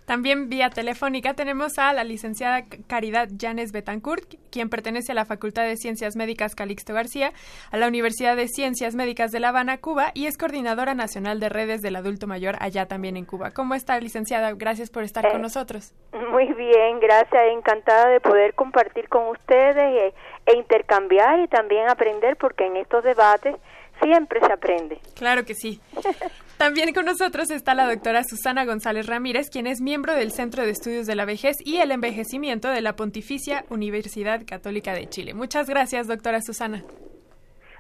[0.06, 5.64] También vía telefónica tenemos a la licenciada Caridad Llanes Betancourt, quien pertenece a la Facultad
[5.64, 7.32] de Ciencias Médicas Calixto García,
[7.72, 11.50] a la Universidad de Ciencias Médicas de La Habana, Cuba, y es coordinadora nacional de
[11.50, 13.52] redes del adulto mayor allá también en Cuba.
[13.52, 14.52] ¿Cómo está, licenciada?
[14.54, 15.94] Gracias por estar con eh, nosotros.
[16.32, 17.42] Muy bien, gracias.
[17.52, 20.14] Encantada de poder compartir con ustedes
[20.46, 23.56] e intercambiar y también aprender, porque en estos debates
[24.02, 25.00] siempre se aprende.
[25.16, 25.80] Claro que sí.
[26.62, 30.70] También con nosotros está la doctora Susana González Ramírez, quien es miembro del Centro de
[30.70, 35.34] Estudios de la Vejez y el Envejecimiento de la Pontificia Universidad Católica de Chile.
[35.34, 36.84] Muchas gracias, doctora Susana.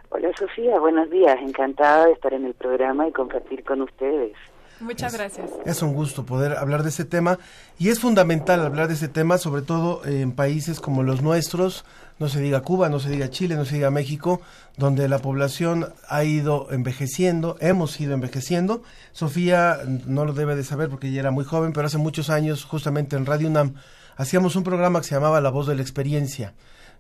[0.10, 1.38] Hola Sofía, buenos días.
[1.44, 4.34] Encantada de estar en el programa y compartir con ustedes.
[4.82, 5.50] Muchas gracias.
[5.66, 7.38] Es un gusto poder hablar de ese tema
[7.78, 11.86] y es fundamental hablar de ese tema, sobre todo en países como los nuestros,
[12.20, 14.42] no se diga Cuba, no se diga Chile, no se diga México,
[14.78, 18.84] donde la población ha ido envejeciendo, hemos ido envejeciendo.
[19.12, 22.66] Sofía no lo debe de saber porque ella era muy joven, pero hace muchos años,
[22.66, 23.76] justamente en Radio UNAM,
[24.18, 26.54] hacíamos un programa que se llamaba La Voz de la Experiencia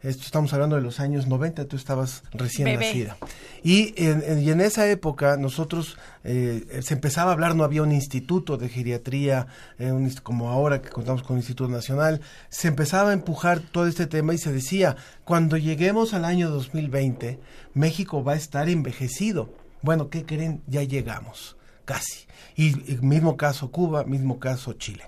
[0.04, 3.18] esto estamos hablando de los años 90, tú estabas recién nacida.
[3.64, 7.92] Y en, y en, esa época nosotros eh, se empezaba a hablar, no había un
[7.92, 9.46] instituto de geriatría,
[9.78, 9.92] eh,
[10.24, 14.34] como ahora que contamos con un Instituto Nacional, se empezaba a empujar todo este tema
[14.34, 17.40] y se decía, cuando lleguemos al año 2020,
[17.76, 19.54] México va a estar envejecido.
[19.84, 20.64] Bueno, ¿qué creen?
[20.66, 22.26] Ya llegamos, casi.
[22.56, 25.04] Y, y mismo caso Cuba, mismo caso Chile.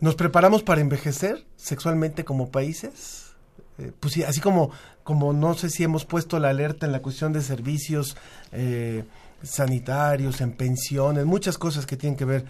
[0.00, 3.23] ¿Nos preparamos para envejecer sexualmente como países?
[3.78, 4.70] Eh, pues sí, así como,
[5.02, 8.16] como no sé si hemos puesto la alerta en la cuestión de servicios
[8.52, 9.04] eh,
[9.42, 12.44] sanitarios, en pensiones, muchas cosas que tienen que ver.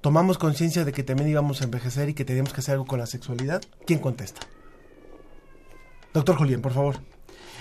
[0.00, 2.98] ¿Tomamos conciencia de que también íbamos a envejecer y que teníamos que hacer algo con
[2.98, 3.62] la sexualidad?
[3.86, 4.40] ¿Quién contesta?
[6.14, 6.96] Doctor Julián, por favor.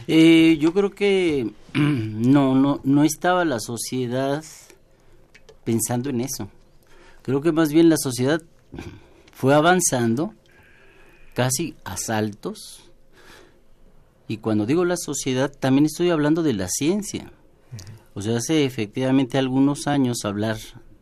[0.08, 4.44] Eh, yo creo que no, no, no estaba la sociedad
[5.66, 6.50] pensando en eso.
[7.22, 8.42] Creo que más bien la sociedad
[9.34, 10.34] fue avanzando
[11.40, 12.82] casi asaltos.
[14.28, 17.32] Y cuando digo la sociedad, también estoy hablando de la ciencia.
[18.14, 20.58] O sea, hace efectivamente algunos años hablar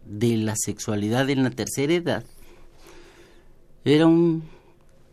[0.05, 2.23] de la sexualidad en la tercera edad
[3.83, 4.43] era un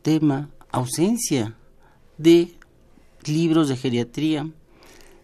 [0.02, 1.56] tema ausencia
[2.18, 2.54] de
[3.24, 4.50] libros de geriatría,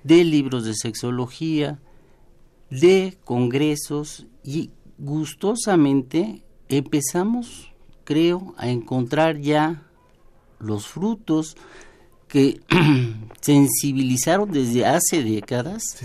[0.03, 1.79] de libros de sexología,
[2.71, 7.71] de congresos y gustosamente empezamos,
[8.05, 9.87] creo, a encontrar ya
[10.61, 11.57] los frutos
[12.29, 12.61] que
[13.41, 15.99] sensibilizaron desde hace décadas,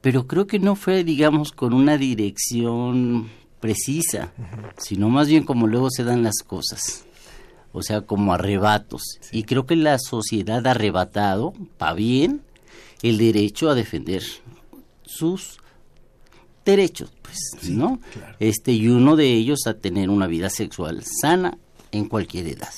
[0.00, 4.32] pero creo que no fue, digamos, con una dirección precisa,
[4.76, 7.04] sino más bien como luego se dan las cosas,
[7.72, 9.02] o sea, como arrebatos.
[9.30, 12.42] Y creo que la sociedad ha arrebatado, para bien,
[13.02, 14.22] el derecho a defender
[15.04, 15.58] sus
[16.64, 18.00] derechos, pues, ¿no?
[18.38, 21.56] Este, y uno de ellos a tener una vida sexual sana
[21.90, 22.72] en cualquier edad.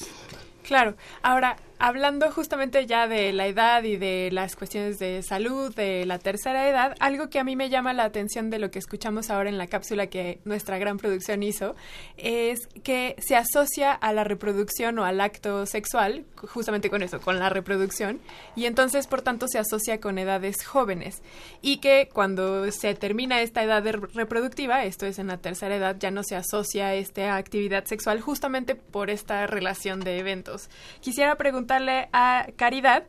[0.64, 0.96] Claro.
[1.22, 6.18] Ahora, hablando justamente ya de la edad y de las cuestiones de salud de la
[6.18, 9.50] tercera edad, algo que a mí me llama la atención de lo que escuchamos ahora
[9.50, 11.76] en la cápsula que nuestra gran producción hizo,
[12.16, 17.38] es que se asocia a la reproducción o al acto sexual, justamente con eso, con
[17.38, 18.18] la reproducción,
[18.56, 21.22] y entonces por tanto se asocia con edades jóvenes,
[21.60, 26.10] y que cuando se termina esta edad reproductiva, esto es en la tercera edad, ya
[26.10, 30.70] no se asocia esta actividad sexual justamente por esta relación de eventos.
[31.02, 31.73] Quisiera preguntar
[32.12, 33.04] a Caridad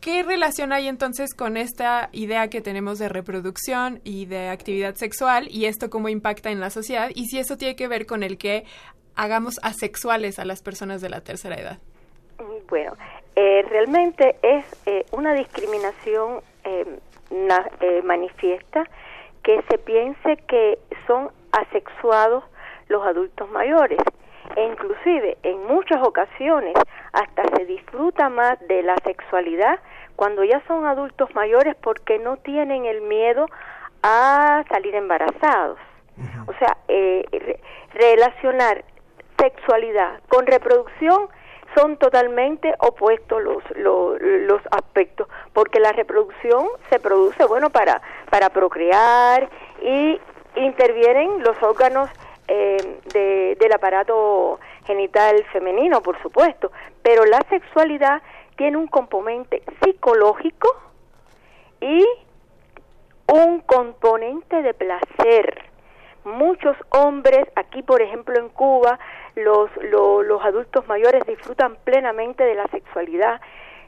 [0.00, 5.48] ¿Qué relación hay entonces con esta idea que tenemos de reproducción y de actividad sexual
[5.50, 8.38] y esto cómo impacta en la sociedad y si eso tiene que ver con el
[8.38, 8.64] que
[9.16, 11.78] hagamos asexuales a las personas de la tercera edad?
[12.68, 12.92] Bueno,
[13.34, 18.84] eh, realmente es eh, una discriminación eh, manifiesta
[19.42, 20.78] que se piense que
[21.08, 22.44] son asexuados
[22.88, 23.98] los adultos mayores
[24.56, 26.74] e inclusive en muchas ocasiones
[27.12, 29.78] hasta se disfruta más de la sexualidad
[30.16, 33.46] cuando ya son adultos mayores porque no tienen el miedo
[34.02, 35.78] a salir embarazados.
[36.46, 37.60] O sea, eh,
[37.94, 38.84] relacionar
[39.38, 41.28] sexualidad con reproducción
[41.76, 48.48] son totalmente opuestos los, los, los, aspectos, porque la reproducción se produce, bueno, para, para
[48.50, 49.48] procrear
[49.82, 50.18] y
[50.56, 52.10] intervienen los órganos
[52.48, 56.72] eh, de, del aparato genital femenino, por supuesto,
[57.02, 58.22] pero la sexualidad
[58.56, 60.74] tiene un componente psicológico
[61.80, 62.04] y
[63.26, 65.62] un componente de placer.
[66.24, 68.98] Muchos hombres, aquí por ejemplo en Cuba,
[69.34, 73.40] los, los, los adultos mayores disfrutan plenamente de la sexualidad,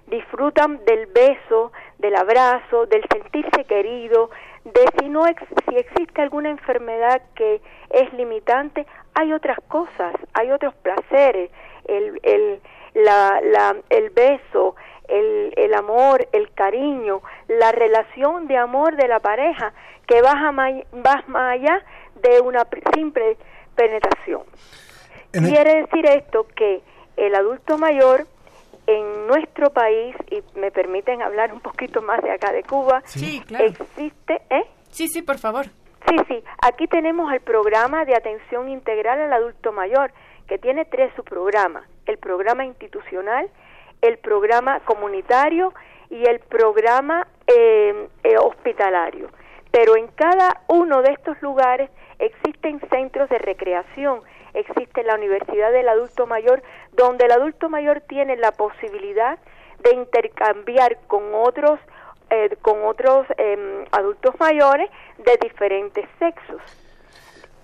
[0.07, 4.31] disfrutan del beso, del abrazo, del sentirse querido,
[4.73, 7.61] de si no si existe alguna enfermedad que
[7.91, 11.51] es limitante, hay otras cosas, hay otros placeres,
[11.87, 12.61] el, el,
[12.95, 14.77] la, la, el beso,
[15.09, 19.73] el, el amor, el cariño, la relación de amor de la pareja
[20.07, 21.83] que va más, va más allá
[22.23, 23.37] de una simple
[23.75, 24.43] penetración.
[25.33, 26.83] Quiere decir esto que
[27.17, 28.27] el adulto mayor
[28.87, 33.43] en nuestro país, y me permiten hablar un poquito más de acá de Cuba, sí,
[33.47, 33.67] claro.
[33.67, 34.65] existe, ¿eh?
[34.91, 35.67] Sí, sí, por favor.
[36.09, 40.13] Sí, sí, aquí tenemos el programa de atención integral al adulto mayor,
[40.49, 43.49] que tiene tres subprogramas, el programa institucional,
[44.01, 45.73] el programa comunitario
[46.09, 49.29] y el programa eh, eh, hospitalario.
[49.71, 54.23] Pero en cada uno de estos lugares existen centros de recreación,
[54.55, 59.39] existe la Universidad del Adulto Mayor, donde el adulto mayor tiene la posibilidad
[59.81, 61.79] de intercambiar con otros
[62.31, 64.89] eh, con otros em, adultos mayores
[65.19, 66.63] de diferentes sexos.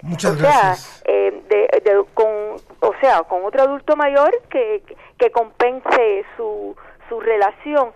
[0.03, 1.03] Muchas o gracias.
[1.05, 2.27] Sea, eh, de, con,
[2.81, 4.83] o sea, con otro adulto mayor que,
[5.19, 6.77] que compense su,
[7.09, 7.93] su relación.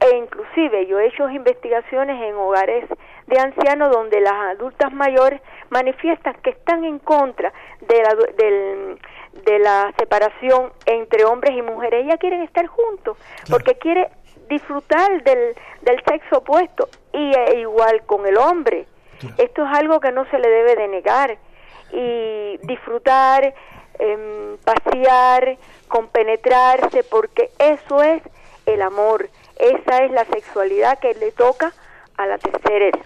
[0.00, 2.84] E inclusive yo he hecho investigaciones en hogares
[3.26, 8.98] de ancianos donde las adultas mayores manifiestan que están en contra de la, del,
[9.44, 12.04] de la separación entre hombres y mujeres.
[12.04, 13.16] Ellas quieren estar juntos
[13.48, 14.08] porque quiere
[14.48, 18.86] disfrutar del, del sexo opuesto y e igual con el hombre.
[19.38, 21.38] Esto es algo que no se le debe de negar
[21.92, 23.54] y disfrutar,
[23.98, 25.56] eh, pasear,
[25.86, 28.22] compenetrarse, porque eso es
[28.66, 31.72] el amor, esa es la sexualidad que le toca
[32.16, 33.00] a la tercera edad.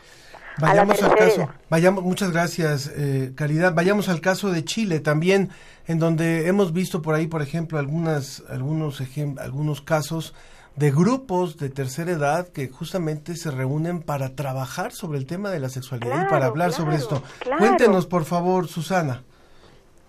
[0.59, 3.75] Vayamos al caso, vayamos, muchas gracias, eh, Caridad.
[3.75, 5.51] Vayamos al caso de Chile también,
[5.87, 9.03] en donde hemos visto por ahí, por ejemplo, algunas, algunos,
[9.39, 10.35] algunos casos
[10.77, 15.61] de grupos de tercera edad que justamente se reúnen para trabajar sobre el tema de
[15.61, 17.23] la sexualidad y para hablar sobre esto.
[17.59, 19.23] Cuéntenos, por favor, Susana.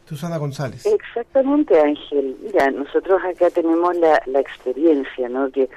[0.05, 0.85] Susana González.
[0.85, 2.37] Exactamente, Ángel.
[2.41, 5.51] Mira, nosotros acá tenemos la, la experiencia, ¿no?
[5.51, 5.69] Que,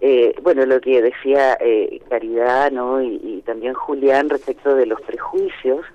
[0.00, 3.02] eh, bueno, lo que decía eh, Caridad, ¿no?
[3.02, 5.86] Y, también Julián respecto de los prejuicios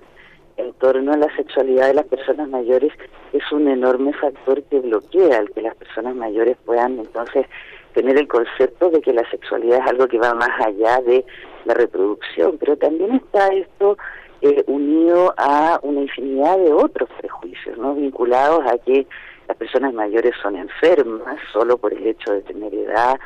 [0.56, 2.92] en torno a la sexualidad de las personas mayores
[3.32, 7.46] es un enorme factor que bloquea el que las personas mayores puedan entonces
[7.94, 11.24] tener el concepto de que la sexualidad es algo que va más allá de
[11.64, 13.96] la reproducción, pero también está esto
[14.40, 17.94] eh, unido a una infinidad de otros prejuicios, ¿no?
[17.94, 19.06] Vinculados a que
[19.46, 23.18] las personas mayores son enfermas solo por el hecho de tener edad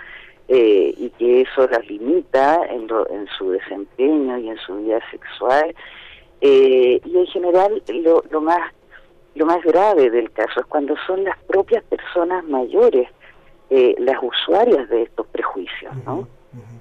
[0.48, 5.74] eh, y que eso las limita en, en su desempeño y en su vida sexual.
[6.40, 8.60] Eh, y en general lo, lo más
[9.34, 13.08] lo más grave del caso es cuando son las propias personas mayores
[13.68, 16.26] eh, las usuarias de estos prejuicios, ¿no?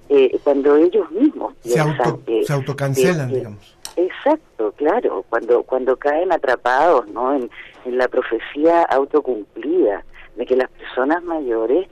[0.07, 3.78] Eh, cuando ellos mismos se, auto, se autocancelan, digamos.
[3.97, 7.34] Exacto, claro, cuando cuando caen atrapados, ¿no?
[7.34, 7.49] En,
[7.86, 10.05] en la profecía autocumplida
[10.36, 11.88] de que las personas mayores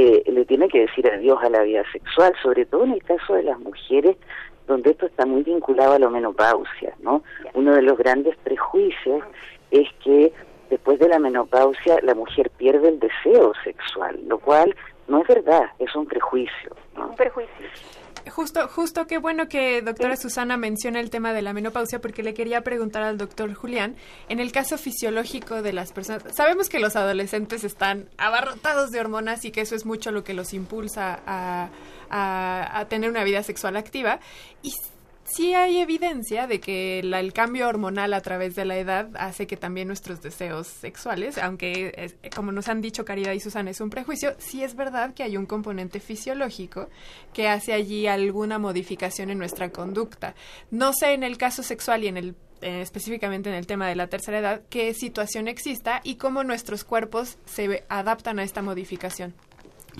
[0.00, 3.34] eh, le tienen que decir adiós a la vida sexual, sobre todo en el caso
[3.34, 4.16] de las mujeres,
[4.68, 7.24] donde esto está muy vinculado a la menopausia, ¿no?
[7.54, 9.24] Uno de los grandes prejuicios
[9.72, 10.32] es que
[10.70, 14.72] después de la menopausia la mujer pierde el deseo sexual, lo cual
[15.08, 16.76] no es verdad, es un prejuicio.
[16.96, 17.66] Un prejuicio.
[18.30, 22.34] Justo, justo qué bueno que doctora Susana menciona el tema de la menopausia porque le
[22.34, 23.96] quería preguntar al doctor Julián,
[24.28, 29.44] en el caso fisiológico de las personas, sabemos que los adolescentes están abarrotados de hormonas
[29.44, 31.70] y que eso es mucho lo que los impulsa a,
[32.10, 34.20] a, a tener una vida sexual activa
[34.62, 34.72] y
[35.34, 39.56] sí hay evidencia de que el cambio hormonal a través de la edad hace que
[39.56, 44.34] también nuestros deseos sexuales, aunque como nos han dicho Caridad y Susana es un prejuicio,
[44.38, 46.88] sí es verdad que hay un componente fisiológico
[47.32, 50.34] que hace allí alguna modificación en nuestra conducta.
[50.70, 53.94] No sé en el caso sexual y en el eh, específicamente en el tema de
[53.94, 59.32] la tercera edad, qué situación exista y cómo nuestros cuerpos se adaptan a esta modificación.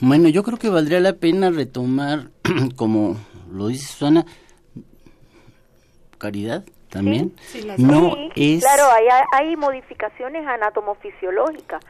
[0.01, 2.33] Bueno, yo creo que valdría la pena retomar,
[2.77, 3.17] como
[3.53, 4.27] lo dice Susana,
[6.19, 7.35] caridad también.
[7.77, 11.85] No es claro hay, hay modificaciones anatomofisiológicas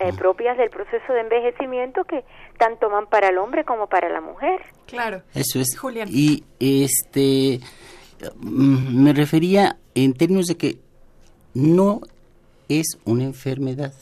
[0.00, 2.24] eh, propias del proceso de envejecimiento que
[2.58, 4.60] tanto van para el hombre como para la mujer.
[4.86, 5.22] Claro.
[5.34, 5.78] Eso es.
[5.78, 6.08] Julián.
[6.10, 7.60] Y este
[8.36, 10.78] mm, me refería en términos de que
[11.54, 12.00] no
[12.68, 13.92] es una enfermedad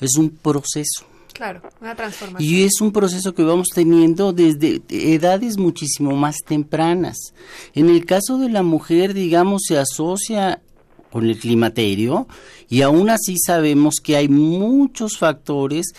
[0.00, 1.06] es un proceso
[1.36, 2.50] Claro, una transformación.
[2.50, 7.34] Y es un proceso que vamos teniendo desde edades muchísimo más tempranas.
[7.74, 10.62] En el caso de la mujer, digamos, se asocia
[11.10, 12.26] con el climaterio
[12.70, 15.92] y aún así sabemos que hay muchos factores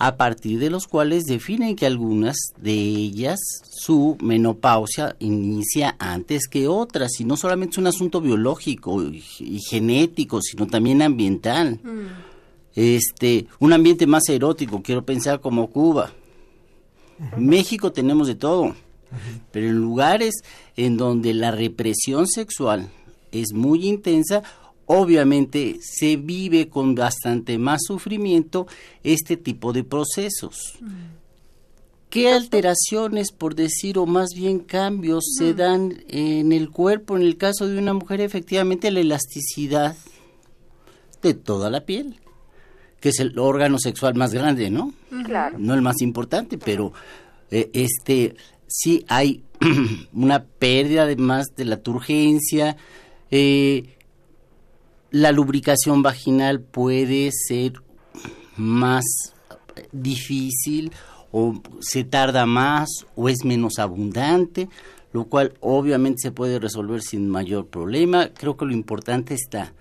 [0.00, 6.68] a partir de los cuales definen que algunas de ellas su menopausia inicia antes que
[6.68, 9.20] otras y no solamente es un asunto biológico y,
[9.68, 11.80] genético sino también ambiental.
[11.82, 12.27] Mm
[12.78, 16.12] este, un ambiente más erótico, quiero pensar como Cuba.
[17.36, 18.76] México tenemos de todo,
[19.50, 20.36] pero en lugares
[20.76, 22.88] en donde la represión sexual
[23.32, 24.44] es muy intensa,
[24.86, 28.68] obviamente se vive con bastante más sufrimiento
[29.02, 30.78] este tipo de procesos.
[32.10, 37.16] ¿Qué alteraciones, por decir, o más bien cambios se dan en el cuerpo?
[37.16, 39.96] En el caso de una mujer, efectivamente, la elasticidad
[41.22, 42.20] de toda la piel
[43.00, 44.92] que es el órgano sexual más grande, ¿no?
[45.24, 45.58] Claro.
[45.58, 46.92] No el más importante, pero
[47.50, 48.36] eh, este
[48.66, 49.42] sí hay
[50.12, 52.76] una pérdida además de la turgencia.
[53.30, 53.96] Eh,
[55.10, 57.74] la lubricación vaginal puede ser
[58.56, 59.04] más
[59.92, 60.92] difícil
[61.30, 64.68] o se tarda más o es menos abundante,
[65.12, 68.30] lo cual obviamente se puede resolver sin mayor problema.
[68.34, 69.72] Creo que lo importante está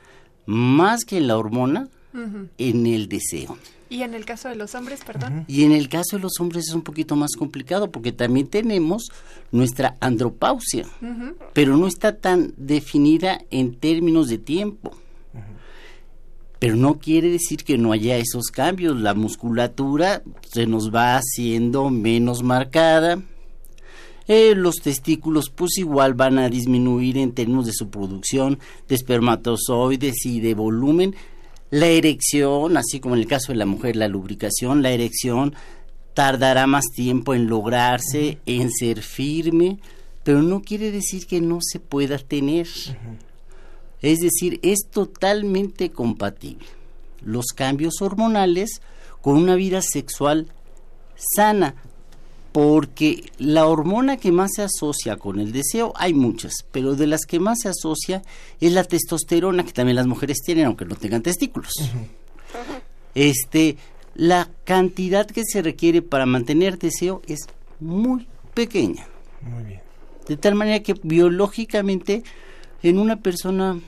[0.46, 3.58] más que en la hormona, en el deseo.
[3.90, 5.46] ¿Y en el caso de los hombres, perdón?
[5.48, 9.12] Y en el caso de los hombres es un poquito más complicado porque también tenemos
[9.52, 10.86] nuestra andropausia,
[11.54, 14.92] pero no está tan definida en términos de tiempo.
[16.60, 19.00] Pero no quiere decir que no haya esos cambios.
[19.00, 23.22] La musculatura se nos va haciendo menos marcada.
[24.28, 30.26] Eh, los testículos pues igual van a disminuir en términos de su producción de espermatozoides
[30.26, 31.16] y de volumen,
[31.70, 35.56] la erección, así como en el caso de la mujer, la lubricación, la erección
[36.14, 39.80] tardará más tiempo en lograrse, en ser firme,
[40.24, 42.68] pero no quiere decir que no se pueda tener.
[44.02, 46.66] Es decir, es totalmente compatible
[47.24, 48.82] los cambios hormonales
[49.22, 50.48] con una vida sexual
[51.16, 51.76] sana
[52.58, 57.28] porque la hormona que más se asocia con el deseo, hay muchas, pero de las
[57.28, 58.24] que más se asocia
[58.60, 61.72] es la testosterona, que también las mujeres tienen, aunque no tengan testículos.
[63.14, 63.78] Este,
[64.16, 67.42] la cantidad que se requiere para mantener deseo es
[67.80, 69.06] muy pequeña.
[69.42, 69.82] Muy bien.
[70.28, 72.24] De tal manera que biológicamente
[72.82, 73.80] en una persona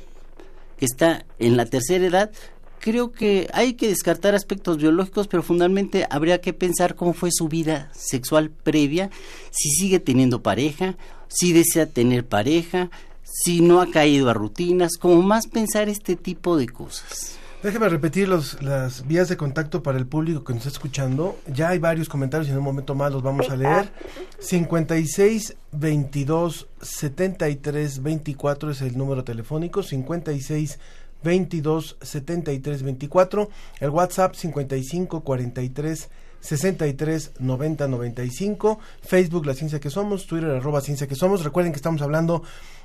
[0.77, 2.31] que está en la tercera edad,
[2.79, 7.47] creo que hay que descartar aspectos biológicos, pero fundamentalmente habría que pensar cómo fue su
[7.47, 9.09] vida sexual previa,
[9.51, 10.95] si sigue teniendo pareja,
[11.27, 12.89] si desea tener pareja,
[13.23, 17.37] si no ha caído a rutinas, como más pensar este tipo de cosas.
[17.61, 21.37] Déjeme repetir los, las vías de contacto para el público que nos está escuchando.
[21.45, 23.91] Ya hay varios comentarios y en un momento más los vamos a leer.
[24.39, 29.83] 56 22 73 24 es el número telefónico.
[29.83, 30.79] 56
[31.23, 33.49] 22 73 24.
[33.79, 36.09] El WhatsApp 55 43
[36.39, 38.79] 63 90 95.
[39.01, 40.27] Facebook La Ciencia que Somos.
[40.27, 41.43] Twitter arroba Ciencia que Somos.
[41.43, 42.43] Recuerden que estamos hablando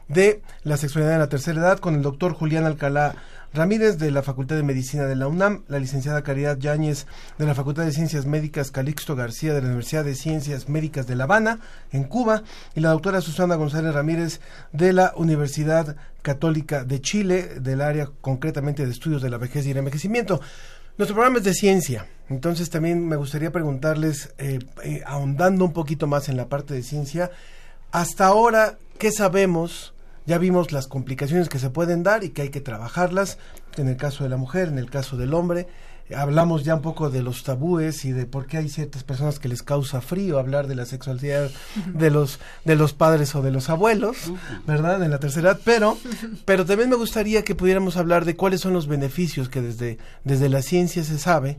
[0.09, 3.17] de la sexualidad en la tercera edad con el doctor Julián Alcalá
[3.55, 7.07] Ramírez de la Facultad de Medicina de la UNAM, la licenciada Caridad Yáñez
[7.39, 11.15] de la Facultad de Ciencias Médicas Calixto García de la Universidad de Ciencias Médicas de
[11.15, 11.61] La Habana,
[11.93, 12.43] en Cuba,
[12.75, 14.41] y la doctora Susana González Ramírez
[14.73, 19.71] de la Universidad Católica de Chile, del área concretamente de estudios de la vejez y
[19.71, 20.41] el envejecimiento.
[20.99, 26.09] Nuestro programa es de ciencia, entonces también me gustaría preguntarles, eh, eh, ahondando un poquito
[26.09, 27.31] más en la parte de ciencia,
[27.93, 29.94] hasta ahora, ¿qué sabemos
[30.27, 33.39] ya vimos las complicaciones que se pueden dar y que hay que trabajarlas,
[33.77, 35.67] en el caso de la mujer, en el caso del hombre.
[36.15, 39.49] Hablamos ya un poco de los tabúes y de por qué hay ciertas personas que
[39.49, 41.51] les causa frío hablar de la sexualidad
[41.95, 44.31] de los de los padres o de los abuelos,
[44.67, 45.03] ¿verdad?
[45.03, 45.97] En la tercera edad, pero
[46.45, 50.51] pero también me gustaría que pudiéramos hablar de cuáles son los beneficios que desde desde
[50.51, 51.59] la ciencia se sabe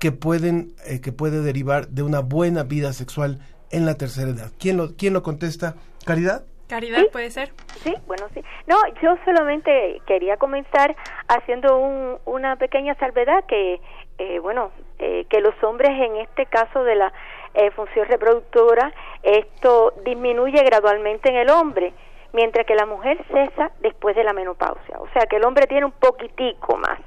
[0.00, 3.38] que pueden eh, que puede derivar de una buena vida sexual
[3.70, 4.50] en la tercera edad.
[4.58, 5.76] ¿Quién lo quién lo contesta?
[6.04, 6.42] Caridad.
[6.70, 7.50] Caridad, puede ser.
[7.82, 8.44] Sí, bueno, sí.
[8.68, 10.94] No, yo solamente quería comenzar
[11.26, 13.80] haciendo un, una pequeña salvedad que,
[14.18, 17.12] eh, bueno, eh, que los hombres en este caso de la
[17.54, 18.92] eh, función reproductora,
[19.24, 21.92] esto disminuye gradualmente en el hombre,
[22.32, 25.00] mientras que la mujer cesa después de la menopausia.
[25.00, 27.00] O sea, que el hombre tiene un poquitico más.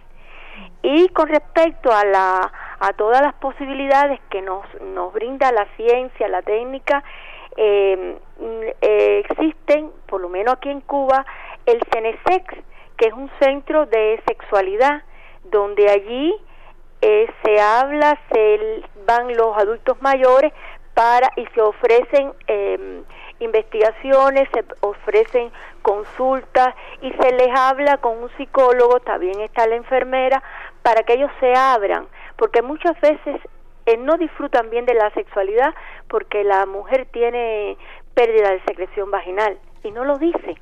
[0.81, 6.27] Y con respecto a la a todas las posibilidades que nos nos brinda la ciencia,
[6.27, 7.01] la técnica,
[7.57, 8.17] eh,
[8.81, 11.25] eh, existen, por lo menos aquí en Cuba,
[11.65, 12.55] el CENESEX,
[12.97, 15.03] que es un centro de sexualidad,
[15.45, 16.33] donde allí
[17.01, 20.53] eh, se habla, se van los adultos mayores
[20.93, 23.03] para y se ofrecen eh,
[23.39, 25.51] investigaciones, se ofrecen
[25.81, 30.41] consultas y se les habla con un psicólogo, también está la enfermera,
[30.81, 33.41] para que ellos se abran, porque muchas veces
[33.97, 35.73] no disfrutan bien de la sexualidad
[36.07, 37.77] porque la mujer tiene
[38.13, 40.55] pérdida de secreción vaginal y no lo dice.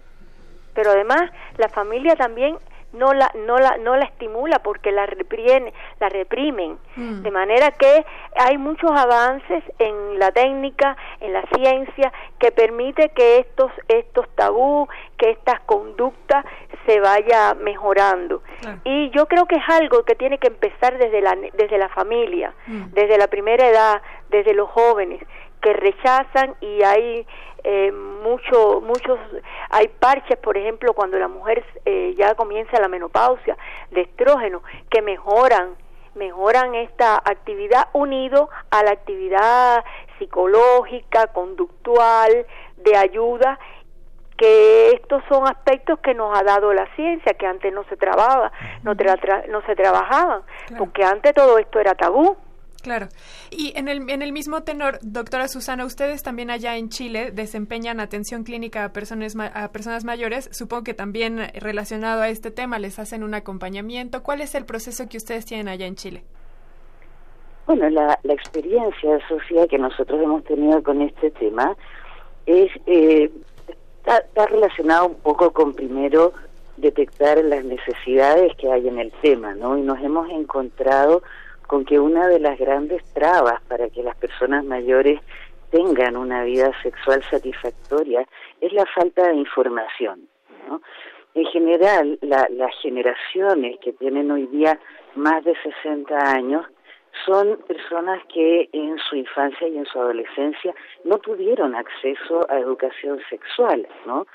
[0.74, 1.22] Pero además
[1.58, 2.58] la familia también
[2.94, 7.22] no la no la no la estimula porque la reprimen la reprimen Mm.
[7.22, 13.38] de manera que hay muchos avances en la técnica en la ciencia que permite que
[13.40, 16.44] estos estos tabú que estas conductas
[16.86, 18.42] se vaya mejorando
[18.84, 22.54] y yo creo que es algo que tiene que empezar desde la desde la familia
[22.68, 22.92] Mm.
[22.94, 25.22] desde la primera edad desde los jóvenes
[25.62, 27.26] que rechazan y hay
[27.64, 29.20] eh, mucho, muchos,
[29.70, 33.56] hay parches, por ejemplo, cuando la mujer eh, ya comienza la menopausia
[33.92, 35.76] de estrógeno, que mejoran,
[36.16, 39.84] mejoran esta actividad unido a la actividad
[40.18, 42.46] psicológica, conductual,
[42.78, 43.60] de ayuda,
[44.38, 48.52] que estos son aspectos que nos ha dado la ciencia, que antes no se trabajaba,
[48.82, 50.42] no, tra- tra- no se trabajaban,
[50.80, 52.36] porque antes todo esto era tabú.
[52.82, 53.08] Claro.
[53.52, 58.00] Y en el, en el mismo tenor, doctora Susana, ustedes también allá en Chile desempeñan
[58.00, 60.50] atención clínica a personas, a personas mayores.
[60.52, 64.24] Supongo que también relacionado a este tema les hacen un acompañamiento.
[64.24, 66.24] ¿Cuál es el proceso que ustedes tienen allá en Chile?
[67.68, 71.76] Bueno, la, la experiencia, Sofía, que nosotros hemos tenido con este tema
[72.46, 73.32] es eh,
[74.02, 76.34] está, está relacionada un poco con primero
[76.78, 79.78] detectar las necesidades que hay en el tema, ¿no?
[79.78, 81.22] Y nos hemos encontrado
[81.72, 85.22] con que una de las grandes trabas para que las personas mayores
[85.72, 88.28] tengan una vida sexual satisfactoria
[88.60, 90.28] es la falta de información,
[90.68, 90.82] ¿no?
[91.34, 94.78] En general, la- las generaciones que tienen hoy día
[95.16, 96.66] más de 60 años
[97.26, 100.74] son personas que en su infancia y en su adolescencia
[101.06, 104.28] no tuvieron acceso a educación sexual, ¿no?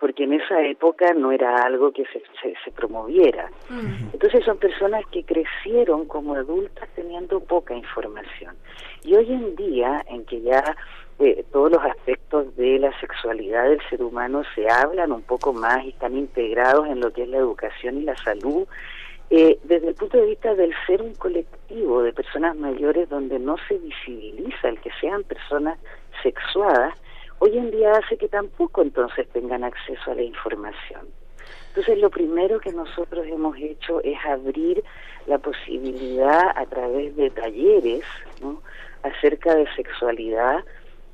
[0.00, 3.50] Porque en esa época no era algo que se, se, se promoviera.
[4.12, 8.54] Entonces son personas que crecieron como adultas teniendo poca información.
[9.02, 10.62] Y hoy en día, en que ya
[11.20, 15.84] eh, todos los aspectos de la sexualidad del ser humano se hablan un poco más
[15.84, 18.66] y están integrados en lo que es la educación y la salud,
[19.30, 23.56] eh, desde el punto de vista del ser un colectivo de personas mayores donde no
[23.68, 25.78] se visibiliza el que sean personas
[26.22, 26.94] sexuadas,
[27.38, 31.08] hoy en día hace que tampoco entonces tengan acceso a la información.
[31.68, 34.84] Entonces lo primero que nosotros hemos hecho es abrir
[35.26, 38.04] la posibilidad a través de talleres
[39.02, 40.64] acerca de sexualidad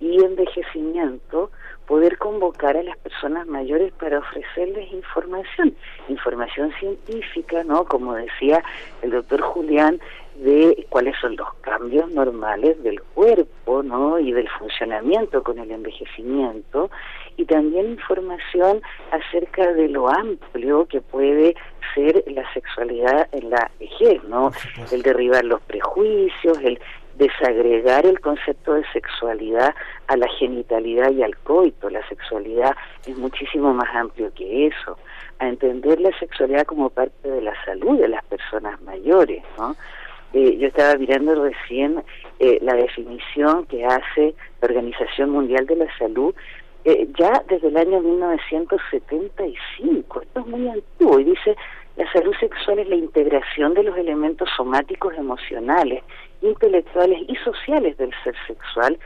[0.00, 1.50] y envejecimiento
[1.90, 5.74] poder convocar a las personas mayores para ofrecerles información,
[6.08, 7.84] información científica, ¿no?
[7.84, 8.62] Como decía
[9.02, 10.00] el doctor Julián,
[10.36, 14.20] de cuáles son los cambios normales del cuerpo, ¿no?
[14.20, 16.92] Y del funcionamiento con el envejecimiento
[17.36, 18.80] y también información
[19.10, 21.56] acerca de lo amplio que puede
[21.96, 24.52] ser la sexualidad en la vejez, ¿no?
[24.92, 26.78] El derribar los prejuicios, el
[27.20, 29.72] desagregar el concepto de sexualidad
[30.06, 31.90] a la genitalidad y al coito.
[31.90, 32.74] La sexualidad
[33.06, 34.96] es muchísimo más amplio que eso.
[35.38, 39.76] A entender la sexualidad como parte de la salud de las personas mayores, ¿no?
[40.32, 42.02] Eh, yo estaba mirando recién
[42.38, 46.34] eh, la definición que hace la Organización Mundial de la Salud
[46.84, 50.22] eh, ya desde el año 1975.
[50.22, 51.54] Esto es muy antiguo y dice
[51.96, 56.02] la salud sexual es la integración de los elementos somáticos, emocionales,
[56.42, 58.98] intelectuales y sociales del ser sexual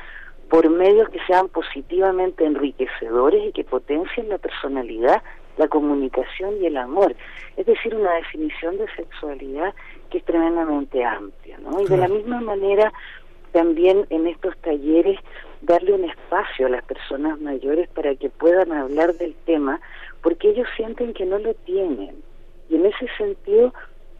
[0.48, 5.22] por medios que sean positivamente enriquecedores y que potencien la personalidad,
[5.56, 7.14] la comunicación y el amor.
[7.56, 9.74] Es decir, una definición de sexualidad
[10.10, 11.80] que es tremendamente amplia, ¿no?
[11.80, 12.92] Y de la misma manera,
[13.52, 15.18] también en estos talleres,
[15.62, 19.80] darle un espacio a las personas mayores para que puedan hablar del tema,
[20.22, 22.16] porque ellos sienten que no lo tienen.
[22.68, 23.72] Y en ese sentido,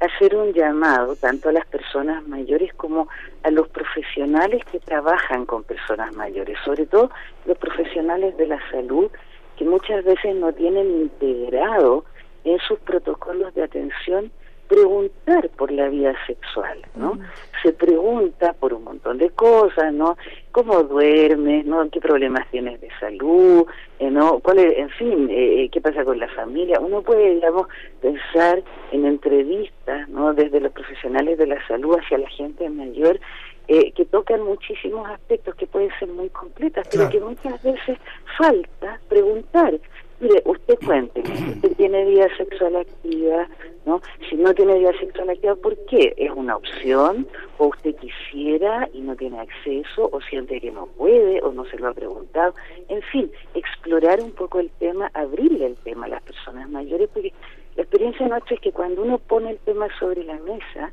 [0.04, 3.08] hacer un llamado tanto a las personas mayores como
[3.42, 7.10] a los profesionales que trabajan con personas mayores, sobre todo
[7.46, 9.10] los profesionales de la salud
[9.56, 12.04] que muchas veces no tienen integrado
[12.44, 14.30] en sus protocolos de atención
[14.68, 17.18] preguntar por la vida sexual, ¿no?
[17.62, 20.16] Se pregunta por un montón de cosas, ¿no?
[20.52, 21.88] ¿Cómo duermes, no?
[21.90, 23.66] ¿Qué problemas tienes de salud,
[23.98, 24.40] eh, no?
[24.40, 26.80] ¿Cuál es, en fin, eh, eh, qué pasa con la familia?
[26.80, 27.68] Uno puede, digamos,
[28.00, 28.62] pensar
[28.92, 30.34] en entrevistas, ¿no?
[30.34, 33.20] Desde los profesionales de la salud hacia la gente mayor
[33.66, 37.96] que tocan muchísimos aspectos que pueden ser muy completas, pero que muchas veces
[38.36, 39.80] falta preguntar
[40.20, 43.48] Mire, usted cuente, usted tiene vida sexual activa,
[43.84, 44.00] ¿no?
[44.28, 46.14] Si no tiene vida sexual activa, ¿por qué?
[46.16, 47.26] ¿Es una opción?
[47.58, 50.08] ¿O usted quisiera y no tiene acceso?
[50.12, 51.42] ¿O siente que no puede?
[51.42, 52.54] ¿O no se lo ha preguntado?
[52.88, 57.32] En fin, explorar un poco el tema, abrirle el tema a las personas mayores, porque
[57.76, 60.92] la experiencia nuestra es que cuando uno pone el tema sobre la mesa,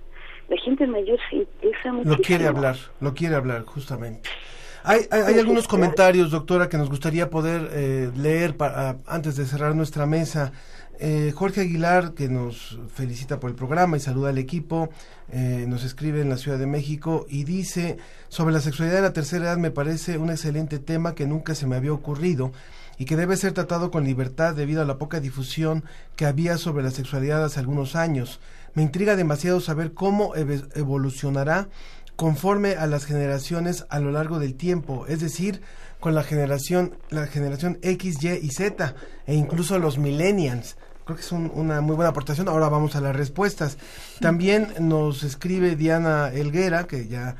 [0.49, 2.09] la gente mayor se interesa mucho.
[2.09, 4.29] Lo quiere hablar, lo quiere hablar, justamente.
[4.83, 9.75] Hay, hay, algunos comentarios, doctora, que nos gustaría poder eh, leer para, antes de cerrar
[9.75, 10.51] nuestra mesa.
[10.99, 14.89] Eh, Jorge Aguilar, que nos felicita por el programa y saluda al equipo,
[15.31, 17.97] eh, nos escribe en la Ciudad de México y dice,
[18.29, 21.67] sobre la sexualidad de la tercera edad me parece un excelente tema que nunca se
[21.67, 22.51] me había ocurrido
[22.97, 25.83] y que debe ser tratado con libertad debido a la poca difusión
[26.15, 28.39] que había sobre la sexualidad hace algunos años.
[28.75, 31.67] Me intriga demasiado saber cómo evolucionará
[32.15, 35.61] conforme a las generaciones a lo largo del tiempo, es decir,
[35.99, 38.95] con la generación, la generación X, Y y Z,
[39.27, 40.75] e incluso los millennials.
[41.05, 42.47] Creo que es una muy buena aportación.
[42.47, 43.77] Ahora vamos a las respuestas.
[44.19, 47.35] También nos escribe Diana Elguera, que ya,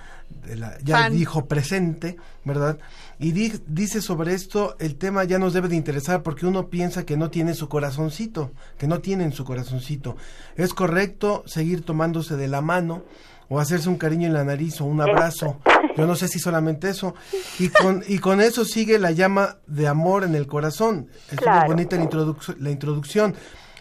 [0.83, 2.79] ya dijo presente, ¿verdad?
[3.19, 7.17] Y dice sobre esto, el tema ya nos debe de interesar porque uno piensa que
[7.17, 10.17] no tiene su corazoncito, que no tienen su corazoncito.
[10.55, 13.03] Es correcto seguir tomándose de la mano,
[13.51, 15.59] o hacerse un cariño en la nariz o un abrazo.
[15.97, 17.15] Yo no sé si solamente eso.
[17.59, 21.09] Y con, y con eso sigue la llama de amor en el corazón.
[21.29, 23.35] Es muy bonita la, la introducción.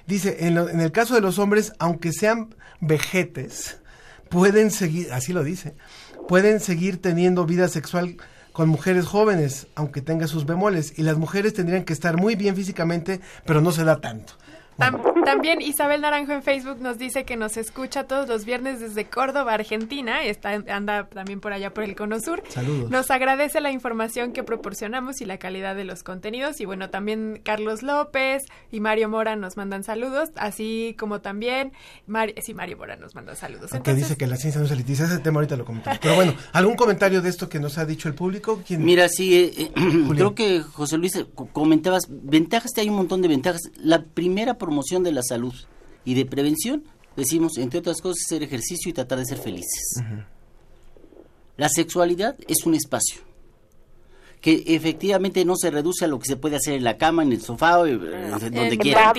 [0.09, 3.79] Dice, en, en el caso de los hombres, aunque sean vejetes,
[4.29, 5.77] pueden seguir, así lo dice,
[6.27, 8.16] pueden seguir teniendo vida sexual
[8.53, 10.99] con mujeres jóvenes, aunque tenga sus bemoles.
[10.99, 14.33] Y las mujeres tendrían que estar muy bien físicamente, pero no se da tanto
[15.24, 19.55] también Isabel Naranjo en Facebook nos dice que nos escucha todos los viernes desde Córdoba,
[19.55, 20.22] Argentina.
[20.22, 22.43] Está, anda también por allá por el Cono Sur.
[22.49, 22.91] Saludos.
[22.91, 26.61] Nos agradece la información que proporcionamos y la calidad de los contenidos.
[26.61, 31.72] Y bueno, también Carlos López y Mario Mora nos mandan saludos, así como también
[32.07, 33.72] Mario, sí, Mario Mora nos manda saludos.
[33.72, 35.99] Aunque dice que la ciencia no se elitiza, ese tema ahorita lo comentamos.
[36.01, 38.62] Pero bueno, ¿algún comentario de esto que nos ha dicho el público?
[38.70, 39.70] Mira, sí, eh, eh,
[40.11, 43.62] creo que José Luis eh, comentabas, ventajas, hay un montón de ventajas.
[43.76, 45.53] La primera promoción de la salud
[46.05, 46.85] y de prevención,
[47.16, 50.01] decimos, entre otras cosas, hacer ejercicio y tratar de ser felices.
[51.57, 53.21] La sexualidad es un espacio
[54.41, 57.33] que efectivamente no se reduce a lo que se puede hacer en la cama, en
[57.33, 57.99] el sofá, eh,
[58.51, 59.12] donde quiera,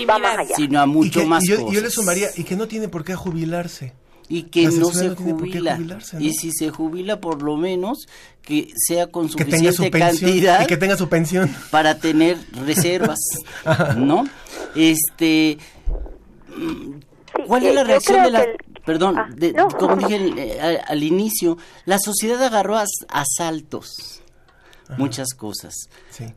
[0.55, 3.93] sino a mucho más yo, yo, le sumaría, y que no tiene por qué jubilarse.
[4.33, 5.77] Y que La no se no jubila.
[6.19, 8.07] Y si se jubila, por lo menos
[8.41, 10.29] que sea con Que tenga su suficiente pensión.
[10.31, 11.53] cantidad Y que tenga su pensión.
[11.69, 13.19] para tener reservas,
[13.97, 14.23] ¿no?
[14.75, 15.57] Este,
[17.45, 18.45] ¿cuál eh, es la yo reacción de la
[18.85, 19.67] Perdón, Ah, de- no.
[19.67, 24.21] como dije al, eh, al- al inicio, la sociedad agarró a asaltos
[24.97, 25.73] muchas cosas.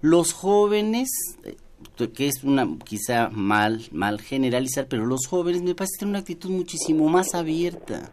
[0.03, 1.09] Los jóvenes,
[1.45, 1.57] eh,
[1.97, 6.51] que es una quizá mal, mal generalizar, pero los jóvenes me parece tener una actitud
[6.51, 8.11] muchísimo más abierta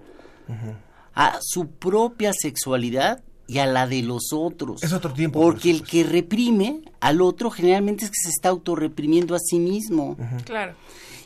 [1.13, 4.83] a su propia sexualidad y a la de los otros.
[4.83, 5.41] Es otro tiempo.
[5.41, 10.17] Porque el que reprime al otro generalmente es que se está autorreprimiendo a sí mismo.
[10.45, 10.75] Claro.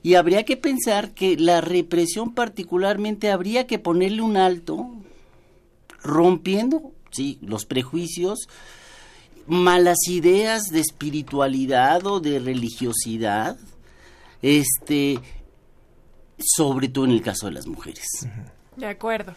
[0.02, 4.88] Y habría que pensar que la represión particularmente habría que ponerle un alto,
[6.02, 8.48] rompiendo, sí, los prejuicios,
[9.48, 13.58] malas ideas de espiritualidad o de religiosidad,
[14.42, 15.20] este,
[16.38, 18.28] sobre todo en el caso de las mujeres.
[18.76, 19.34] De acuerdo.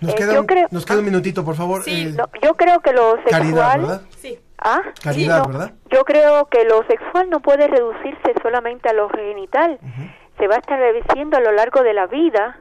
[0.00, 1.82] Nos, Eh, queda, yo un, creo- nos queda un minutito, por favor.
[1.86, 3.40] eh, No, yo creo que lo Caridad,
[3.72, 3.80] sexual...
[3.80, 4.02] ¿verdad?
[4.18, 4.38] Sí.
[4.58, 4.80] ¿Ah?
[5.02, 5.52] Caridad, Sí, no.
[5.58, 5.74] ¿verdad?
[5.90, 9.78] Yo creo que lo sexual no puede reducirse solamente a lo genital.
[10.38, 12.60] Se va a estar reduciendo a lo largo de la vida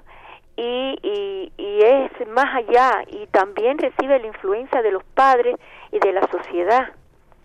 [0.61, 5.55] y, y, y es más allá y también recibe la influencia de los padres
[5.91, 6.89] y de la sociedad.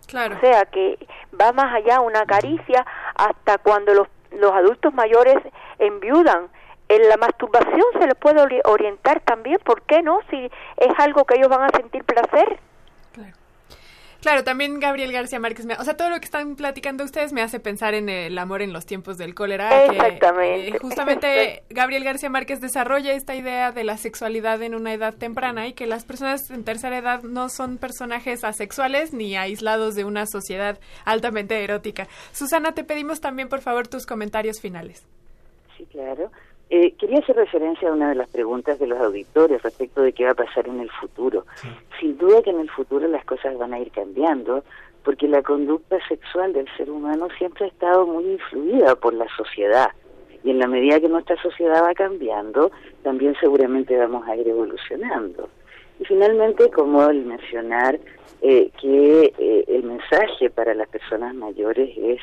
[0.07, 0.35] Claro.
[0.35, 0.99] O sea que
[1.39, 2.85] va más allá una caricia
[3.15, 5.37] hasta cuando los, los adultos mayores
[5.79, 6.49] enviudan.
[6.87, 10.19] En la masturbación se les puede ori- orientar también, ¿por qué no?
[10.29, 10.37] Si
[10.77, 12.59] es algo que ellos van a sentir placer.
[14.25, 17.43] Claro, también Gabriel García Márquez, me- o sea, todo lo que están platicando ustedes me
[17.43, 19.69] hace pensar en el amor en los tiempos del cólera.
[19.69, 20.67] que, Exactamente.
[20.69, 25.67] eh, justamente Gabriel García Márquez desarrolla esta idea de la sexualidad en una edad temprana
[25.67, 30.25] y que las personas en tercera edad no son personajes asexuales ni aislados de una
[30.25, 32.07] sociedad altamente erótica.
[32.31, 35.03] Susana, te pedimos también, por favor, tus comentarios finales.
[35.77, 36.31] Sí, claro.
[36.77, 40.25] Eh, quería hacer referencia a una de las preguntas de los auditores respecto de qué
[40.25, 41.45] va a pasar en el futuro.
[42.01, 44.61] Sin duda que en el futuro las cosas van a ir cambiando
[45.05, 49.91] porque la conducta sexual del ser humano siempre ha estado muy influida por la sociedad.
[50.43, 52.71] Y en la medida que nuestra sociedad va cambiando,
[53.03, 55.47] también seguramente vamos a ir evolucionando.
[56.01, 57.97] Y finalmente, como el mencionar
[58.41, 62.19] eh, que eh, el mensaje para las personas mayores es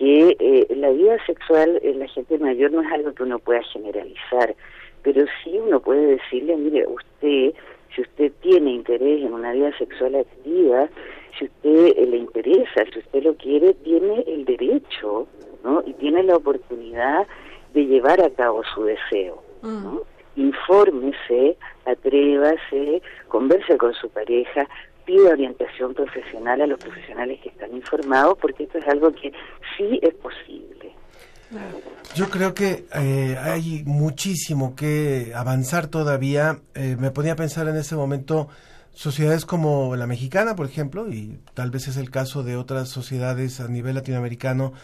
[0.00, 3.62] que eh, la vida sexual en la gente mayor no es algo que uno pueda
[3.64, 4.56] generalizar,
[5.02, 7.52] pero sí uno puede decirle, mire, usted,
[7.94, 10.88] si usted tiene interés en una vida sexual activa,
[11.38, 15.28] si usted eh, le interesa, si usted lo quiere, tiene el derecho,
[15.62, 15.82] ¿no?
[15.84, 17.26] Y tiene la oportunidad
[17.74, 20.00] de llevar a cabo su deseo, ¿no?
[20.36, 24.66] Infórmese, atrévase, converse con su pareja,
[25.10, 29.32] pida orientación profesional a los profesionales que están informados, porque esto es algo que
[29.76, 30.94] sí es posible.
[32.14, 36.60] Yo creo que eh, hay muchísimo que avanzar todavía.
[36.76, 38.48] Eh, me ponía a pensar en ese momento
[38.92, 43.60] sociedades como la mexicana, por ejemplo, y tal vez es el caso de otras sociedades
[43.60, 44.74] a nivel latinoamericano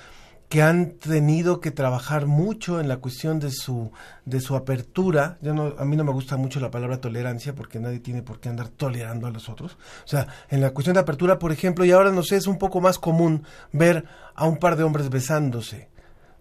[0.48, 3.90] que han tenido que trabajar mucho en la cuestión de su
[4.24, 5.38] de su apertura.
[5.40, 8.38] Yo no, a mí no me gusta mucho la palabra tolerancia porque nadie tiene por
[8.38, 9.72] qué andar tolerando a los otros.
[10.04, 12.58] O sea, en la cuestión de apertura, por ejemplo, y ahora no sé, es un
[12.58, 15.88] poco más común ver a un par de hombres besándose.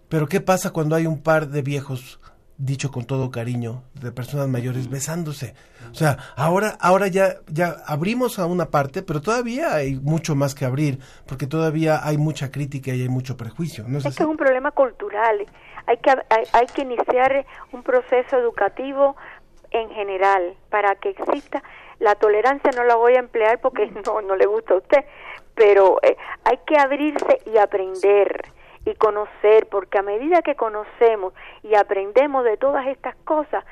[0.08, 2.20] Pero ¿qué pasa cuando hay un par de viejos,
[2.58, 5.54] dicho con todo cariño, de personas mayores besándose?
[5.90, 10.54] O sea, ahora, ahora ya, ya abrimos a una parte, pero todavía hay mucho más
[10.54, 13.84] que abrir, porque todavía hay mucha crítica y hay mucho prejuicio.
[13.86, 14.16] ¿no es Es así?
[14.18, 15.46] que es un problema cultural.
[15.86, 19.16] Hay que, hay, hay que iniciar un proceso educativo
[19.70, 21.62] en general para que exista
[21.98, 22.70] la tolerancia.
[22.76, 25.04] No la voy a emplear porque no, no le gusta a usted,
[25.54, 28.52] pero eh, hay que abrirse y aprender
[28.86, 33.64] y conocer, porque a medida que conocemos y aprendemos de todas estas cosas,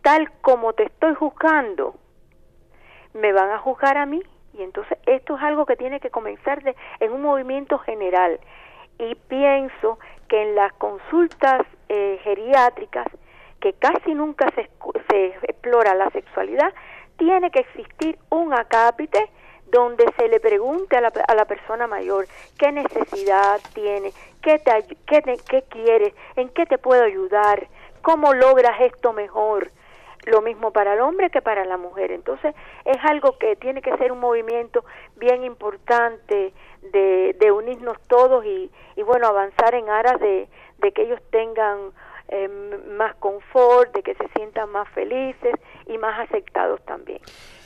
[0.00, 1.94] tal como te estoy juzgando,
[3.12, 4.22] me van a juzgar a mí.
[4.54, 8.40] Y entonces esto es algo que tiene que comenzar de, en un movimiento general.
[8.98, 9.98] Y pienso
[10.28, 13.06] que en las consultas eh, geriátricas
[13.60, 14.70] que casi nunca se,
[15.10, 16.72] se explora la sexualidad
[17.18, 19.30] tiene que existir un acápite
[19.72, 24.12] donde se le pregunte a la, a la persona mayor qué necesidad tiene,
[24.42, 27.66] qué, te, qué, te- qué quieres, en qué te puedo ayudar,
[28.02, 29.70] cómo logras esto mejor
[30.26, 32.12] lo mismo para el hombre que para la mujer.
[32.12, 32.54] Entonces
[32.84, 34.84] es algo que tiene que ser un movimiento
[35.16, 36.52] bien importante
[36.92, 40.48] de, de unirnos todos y, y bueno, avanzar en aras de,
[40.78, 41.92] de que ellos tengan
[42.28, 42.48] eh,
[42.98, 45.54] más confort, de que se sientan más felices
[45.86, 47.20] y más aceptados también.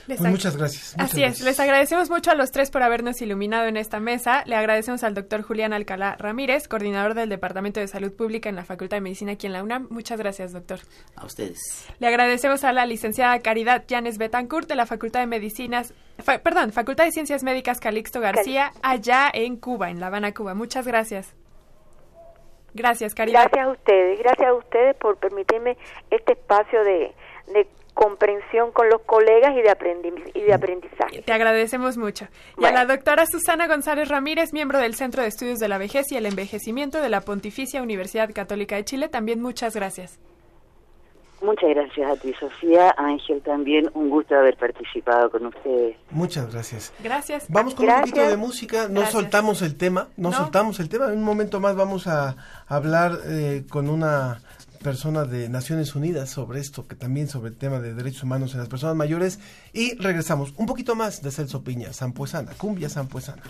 [0.07, 0.95] Pues muchas gracias.
[0.99, 4.45] Así es, les agradecemos mucho a los tres por habernos iluminado en esta mesa.
[4.47, 8.65] Le agradecemos al doctor Julián Alcalá Ramírez, coordinador del Departamento de Salud Pública en la
[8.65, 9.89] Facultad de Medicina aquí en la UNAM.
[9.91, 10.79] Muchas gracias, doctor.
[11.17, 11.89] A ustedes.
[11.99, 15.93] Le agradecemos a la licenciada Caridad Llanes Betancourt de la Facultad de Medicinas,
[16.43, 20.55] perdón, Facultad de Ciencias Médicas Calixto García, allá en Cuba, en La Habana, Cuba.
[20.55, 21.35] Muchas gracias.
[22.75, 23.49] Gracias, Caridad.
[23.51, 25.79] Gracias a ustedes, gracias a ustedes por permitirme
[26.11, 27.15] este espacio de,
[27.55, 27.67] de
[27.97, 31.23] comprensión con los colegas y de, y de aprendizaje.
[31.23, 32.29] Te agradecemos mucho.
[32.59, 36.13] Y a la doctora Susana González Ramírez, miembro del Centro de Estudios de la Vejez
[36.13, 40.21] y el Envejecimiento de la Pontificia Universidad Católica de Chile, también muchas gracias.
[41.41, 42.95] Muchas gracias a ti, Sofía.
[42.99, 45.97] Ángel, también un gusto haber participado con ustedes.
[46.11, 46.93] Muchas gracias.
[47.03, 47.47] Gracias.
[47.49, 48.89] Vamos con un poquito de música.
[48.89, 51.07] No soltamos el tema, no, soltamos el tema.
[51.07, 52.37] En un momento más vamos a
[52.69, 54.41] hablar eh, con una
[54.87, 58.61] persona de Naciones Unidas sobre esto, que también sobre el tema de derechos humanos en
[58.61, 59.41] las personas mayores.
[59.73, 63.43] Y regresamos un poquito más de Celso Piña, Sampuesana, cumbia Sampuesana.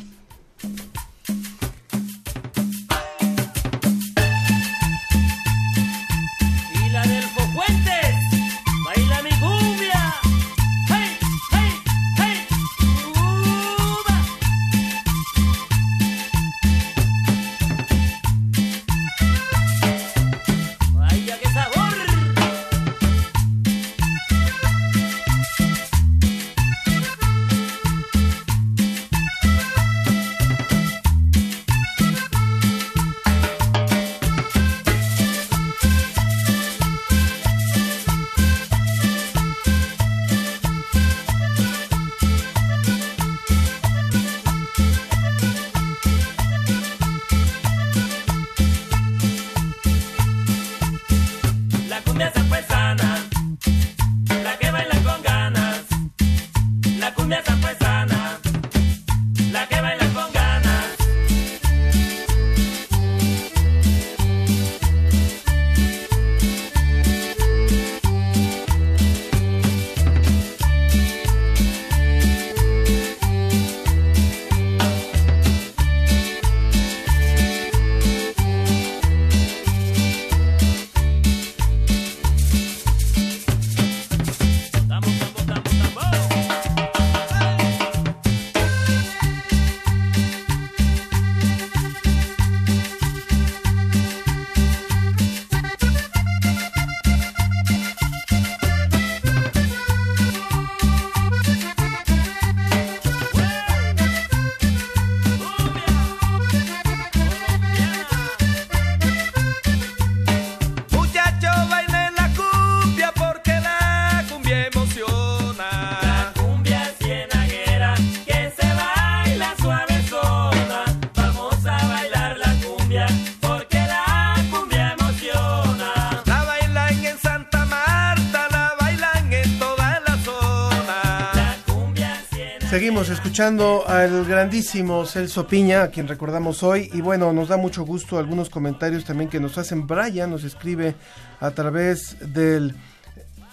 [133.36, 136.88] Escuchando al grandísimo Celso Piña, a quien recordamos hoy.
[136.94, 139.86] Y bueno, nos da mucho gusto algunos comentarios también que nos hacen.
[139.86, 140.94] Brian nos escribe
[141.38, 142.74] a través del,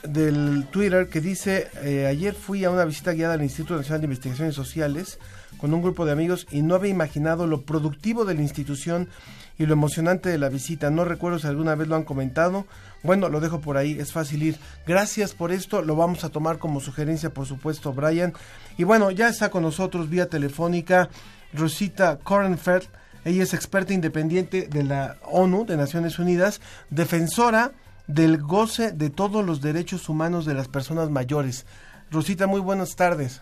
[0.04, 4.06] del Twitter que dice, eh, ayer fui a una visita guiada al Instituto Nacional de
[4.06, 5.20] Investigaciones Sociales
[5.58, 9.10] con un grupo de amigos y no había imaginado lo productivo de la institución
[9.58, 10.90] y lo emocionante de la visita.
[10.90, 12.66] No recuerdo si alguna vez lo han comentado.
[13.04, 14.58] Bueno, lo dejo por ahí, es fácil ir.
[14.88, 18.34] Gracias por esto, lo vamos a tomar como sugerencia, por supuesto, Brian.
[18.78, 21.10] Y bueno, ya está con nosotros vía telefónica
[21.54, 22.88] Rosita Korenfeld.
[23.26, 27.72] Ella es experta independiente de la ONU, de Naciones Unidas, defensora
[28.08, 31.66] del goce de todos los derechos humanos de las personas mayores.
[32.12, 33.42] Rosita, muy buenas tardes.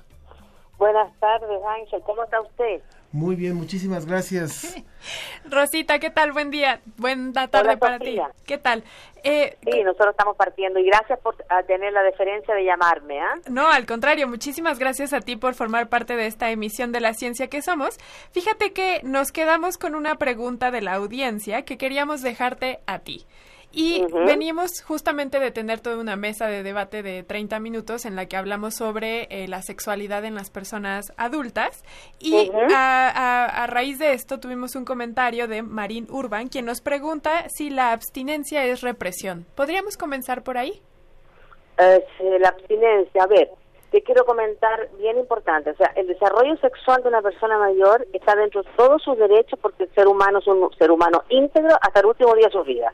[0.77, 2.01] Buenas tardes, Ángel.
[2.03, 2.81] ¿Cómo está usted?
[3.13, 4.73] Muy bien, muchísimas gracias.
[5.49, 6.31] Rosita, ¿qué tal?
[6.31, 8.17] Buen día, buena tarde para ti.
[8.45, 8.85] ¿Qué tal?
[9.23, 11.35] Eh, sí, nosotros estamos partiendo y gracias por
[11.67, 13.19] tener la deferencia de llamarme.
[13.19, 13.33] ¿ah?
[13.49, 17.13] No, al contrario, muchísimas gracias a ti por formar parte de esta emisión de la
[17.13, 17.97] ciencia que somos.
[18.31, 23.25] Fíjate que nos quedamos con una pregunta de la audiencia que queríamos dejarte a ti.
[23.73, 28.25] Y venimos justamente de tener toda una mesa de debate de 30 minutos en la
[28.25, 31.83] que hablamos sobre eh, la sexualidad en las personas adultas.
[32.19, 37.69] Y a, raíz de esto tuvimos un comentario de Marín Urban, quien nos pregunta si
[37.69, 39.45] la abstinencia es represión.
[39.55, 40.81] ¿Podríamos comenzar por ahí?
[41.77, 42.03] Eh,
[42.39, 43.49] la abstinencia, a ver,
[43.91, 48.35] te quiero comentar bien importante, o sea, el desarrollo sexual de una persona mayor está
[48.35, 51.99] dentro de todos sus derechos porque el ser humano es un ser humano íntegro hasta
[51.99, 52.93] el último día de su vida.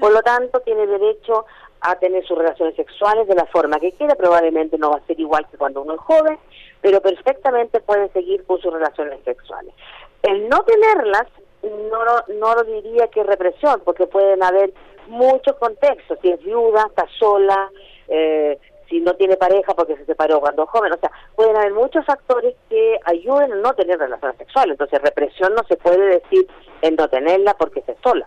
[0.00, 1.46] Por lo tanto, tiene derecho
[1.82, 5.18] a tener sus relaciones sexuales de la forma que quiera, probablemente no va a ser
[5.18, 6.38] igual que cuando uno es joven,
[6.80, 9.74] pero perfectamente puede seguir con sus relaciones sexuales.
[10.22, 11.26] El no tenerlas
[11.62, 14.72] no, no lo diría que represión, porque pueden haber
[15.08, 17.70] muchos contextos, si es viuda, está sola,
[18.08, 18.58] eh,
[18.88, 22.54] si no tiene pareja porque se separó cuando joven, o sea, pueden haber muchos factores
[22.68, 26.46] que ayuden a no tener relaciones sexuales, entonces represión no se puede decir
[26.82, 28.26] en no tenerla porque se sola.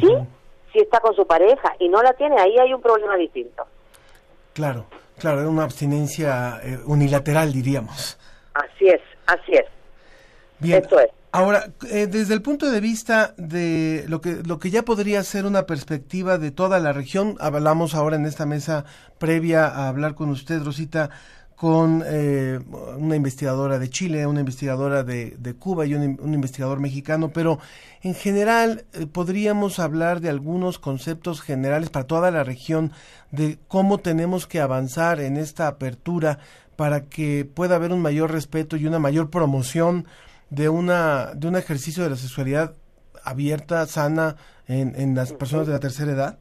[0.00, 0.08] Sí,
[0.76, 3.66] si está con su pareja y no la tiene, ahí hay un problema distinto.
[4.52, 4.84] Claro,
[5.18, 8.18] claro, es una abstinencia eh, unilateral, diríamos.
[8.52, 9.64] Así es, así es.
[10.58, 10.82] Bien.
[10.82, 11.08] Esto es.
[11.32, 15.46] Ahora, eh, desde el punto de vista de lo que, lo que ya podría ser
[15.46, 18.84] una perspectiva de toda la región, hablamos ahora en esta mesa
[19.18, 21.10] previa a hablar con usted, Rosita,
[21.56, 22.60] con eh,
[22.98, 27.58] una investigadora de Chile, una investigadora de, Cuba y un, investigador mexicano, pero
[28.02, 32.92] en general eh, podríamos hablar de algunos conceptos generales para toda la región
[33.30, 36.38] de cómo tenemos que avanzar en esta apertura
[36.76, 40.06] para que pueda haber un mayor respeto y una mayor promoción
[40.50, 42.74] de una de un ejercicio de la sexualidad
[43.24, 44.36] abierta, sana
[44.68, 46.38] en, en las personas de la tercera edad?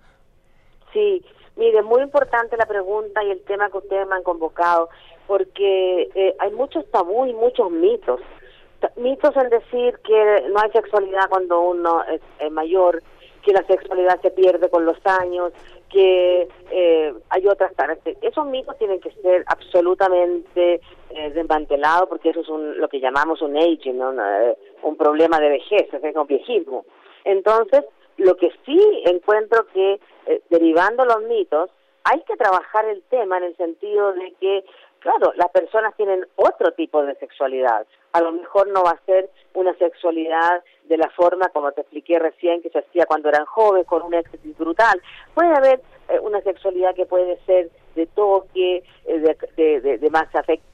[0.92, 1.22] Sí,
[1.56, 4.90] mire, muy importante la pregunta y el tema que ustedes me han convocado,
[5.28, 8.22] porque eh, hay muchos tabú y muchos mitos.
[8.98, 13.02] Mitos en decir que no hay sexualidad cuando uno es mayor,
[13.46, 15.54] que la sexualidad se pierde con los años,
[15.90, 17.72] que eh, hay otras
[18.22, 23.42] Esos mitos tienen que ser absolutamente eh, desmantelados porque eso es un, lo que llamamos
[23.42, 26.86] un aging, eh, un problema de vejez, es un viejismo.
[27.24, 27.86] Entonces,
[28.18, 31.70] lo que sí encuentro que, eh, derivando los mitos,
[32.04, 34.66] hay que trabajar el tema en el sentido de que
[35.06, 37.86] Claro, las personas tienen otro tipo de sexualidad.
[38.14, 42.18] A lo mejor no va a ser una sexualidad de la forma como te expliqué
[42.18, 45.00] recién que se hacía cuando eran jóvenes, con un éxtasis brutal.
[45.36, 45.80] Puede haber
[46.10, 50.28] eh, una sexualidad que puede ser de toque, eh, de, de, más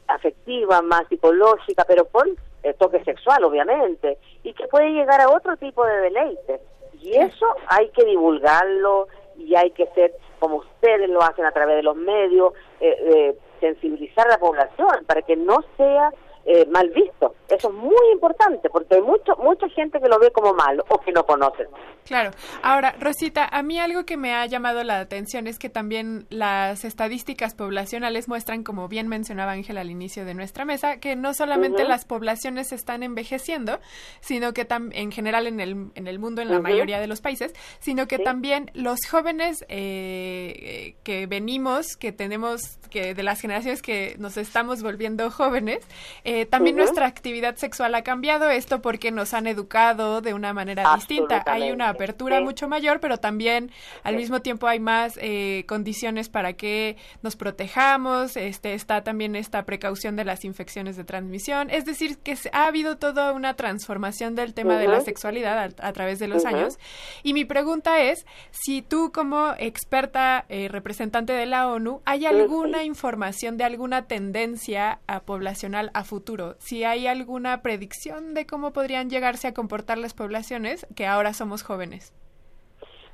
[0.08, 2.30] afectiva, más psicológica, pero con
[2.64, 6.62] eh, toque sexual, obviamente, y que puede llegar a otro tipo de deleite.
[7.02, 9.08] Y eso hay que divulgarlo
[9.38, 14.28] y hay que ser como ustedes lo hacen a través de los medios, eh, sensibilizar
[14.28, 16.12] a la población para que no sea
[16.46, 17.36] eh, mal visto.
[17.48, 21.00] Eso es muy importante porque hay mucho, mucha gente que lo ve como malo o
[21.00, 21.68] que no conoce.
[22.06, 22.32] Claro.
[22.64, 26.86] Ahora, Rosita, a mí algo que me ha llamado la atención es que también las
[26.86, 31.84] estadísticas poblacionales muestran, como bien mencionaba Ángel al inicio de nuestra mesa, que no solamente
[31.84, 33.80] las poblaciones están envejeciendo,
[34.22, 37.54] sino que en general en el, en el mundo, en la mayoría de los países,
[37.80, 44.16] sino que también los jóvenes eh, que venimos, que tenemos, que de las generaciones que
[44.20, 45.86] nos estamos volviendo jóvenes,
[46.24, 50.96] eh, también nuestra actividad sexual ha cambiado, esto porque nos han educado de una manera
[50.96, 51.44] distinta.
[51.46, 53.72] Hay una apertura mucho mayor, pero también
[54.04, 59.66] al mismo tiempo hay más eh, condiciones para que nos protejamos, este, está también esta
[59.66, 61.70] precaución de las infecciones de transmisión.
[61.70, 66.20] Es decir, que ha habido toda una transformación del tema de la sexualidad a, través
[66.20, 66.80] de los años.
[67.24, 72.84] Y mi pregunta es, si tú como experta eh, representante de la ONU, ¿hay alguna
[72.84, 76.21] información de alguna tendencia a poblacional a futuro?
[76.60, 81.64] Si hay alguna predicción de cómo podrían llegarse a comportar las poblaciones que ahora somos
[81.64, 82.14] jóvenes.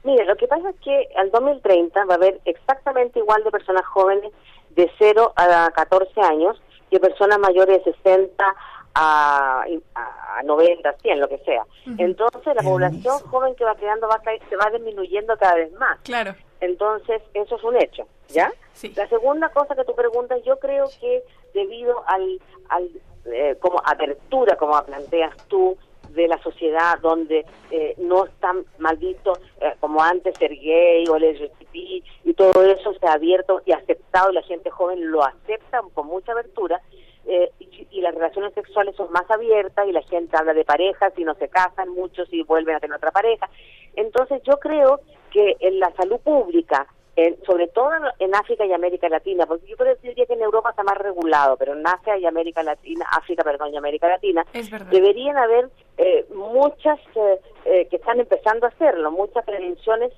[0.04, 3.86] Mire, lo que pasa es que al 2030 va a haber exactamente igual de personas
[3.86, 4.32] jóvenes
[4.72, 8.56] de 0 a 14 años que personas mayores de 60
[8.96, 9.66] a,
[9.96, 11.64] a 90, 100, lo que sea.
[11.98, 16.00] Entonces la población joven que va quedando va se va disminuyendo cada vez más.
[16.04, 16.36] Claro.
[16.62, 18.52] Entonces eso es un hecho, ¿ya?
[18.74, 18.94] Sí.
[18.96, 21.24] La segunda cosa que tú preguntas, yo creo que
[21.54, 22.90] debido al, al
[23.26, 25.78] eh, como apertura, como planteas tú,
[26.10, 29.16] de la sociedad donde eh, no está mal eh,
[29.82, 31.76] como antes ser gay o LGBT
[32.24, 36.08] y todo eso se ha abierto y aceptado y la gente joven lo acepta con
[36.08, 36.82] mucha abertura
[37.60, 41.26] y, y, las relaciones sexuales son más abiertas y la gente habla de parejas y
[41.26, 43.50] no se casan muchos y vuelven a tener otra pareja.
[43.98, 46.88] Entonces yo creo que en la salud pública
[47.46, 47.90] sobre todo
[48.20, 51.74] en África y América Latina, porque yo decir que en Europa está más regulado, pero
[51.74, 54.46] en Asia y América Latina, África, perdón, y América Latina,
[54.92, 60.14] deberían haber eh, muchas eh, eh, que están empezando a hacerlo, muchas prevenciones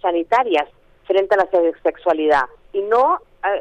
[0.00, 0.68] sanitarias
[1.04, 1.48] frente a la
[1.82, 3.18] sexualidad y no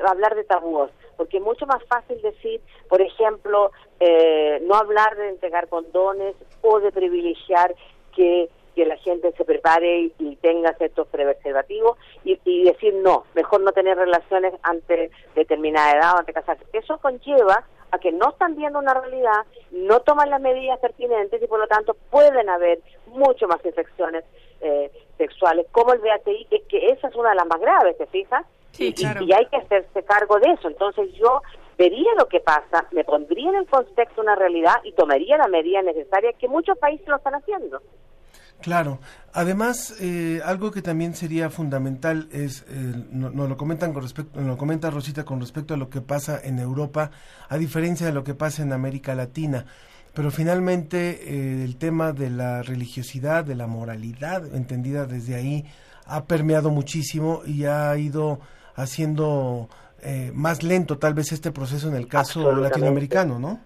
[0.08, 3.72] hablar de tabúos, porque es mucho más fácil decir, por ejemplo,
[4.62, 7.76] no hablar de entregar condones o de privilegiar
[8.16, 13.62] que que la gente se prepare y, tenga ciertos preservativos y, y, decir no, mejor
[13.62, 16.66] no tener relaciones ante determinada edad o ante casarse.
[16.74, 21.48] Eso conlleva a que no están viendo una realidad, no toman las medidas pertinentes y
[21.48, 24.26] por lo tanto pueden haber mucho más infecciones
[24.62, 28.08] eh, sexuales, como el VATI, es que esa es una de las más graves, ¿te
[28.08, 28.45] fijas?
[28.72, 29.22] Sí, y, claro.
[29.24, 30.68] y hay que hacerse cargo de eso.
[30.68, 31.41] Entonces yo
[31.78, 35.82] vería lo que pasa, me pondría en el contexto una realidad y tomaría la medida
[35.82, 37.82] necesaria que muchos países lo están haciendo.
[38.62, 39.00] Claro.
[39.34, 44.40] Además, eh, algo que también sería fundamental es, eh, nos no lo comentan con respecto,
[44.40, 47.12] nos lo comenta Rosita con respecto a lo que pasa en Europa,
[47.50, 49.66] a diferencia de lo que pasa en América Latina.
[50.14, 55.66] Pero finalmente eh, el tema de la religiosidad, de la moralidad, entendida desde ahí,
[56.06, 58.40] ha permeado muchísimo y ha ido
[58.76, 59.70] haciendo
[60.02, 63.60] eh, más lento tal vez este proceso en el caso latinoamericano, ¿no?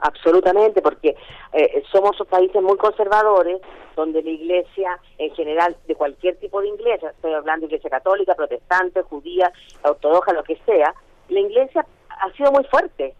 [0.00, 1.16] Absolutamente, porque
[1.52, 3.60] eh, somos países muy conservadores,
[3.96, 8.34] donde la iglesia en general, de cualquier tipo de iglesia, estoy hablando de iglesia católica,
[8.34, 9.52] protestante, judía,
[9.82, 10.94] ortodoxa, lo que sea,
[11.28, 13.14] la iglesia ha sido muy fuerte,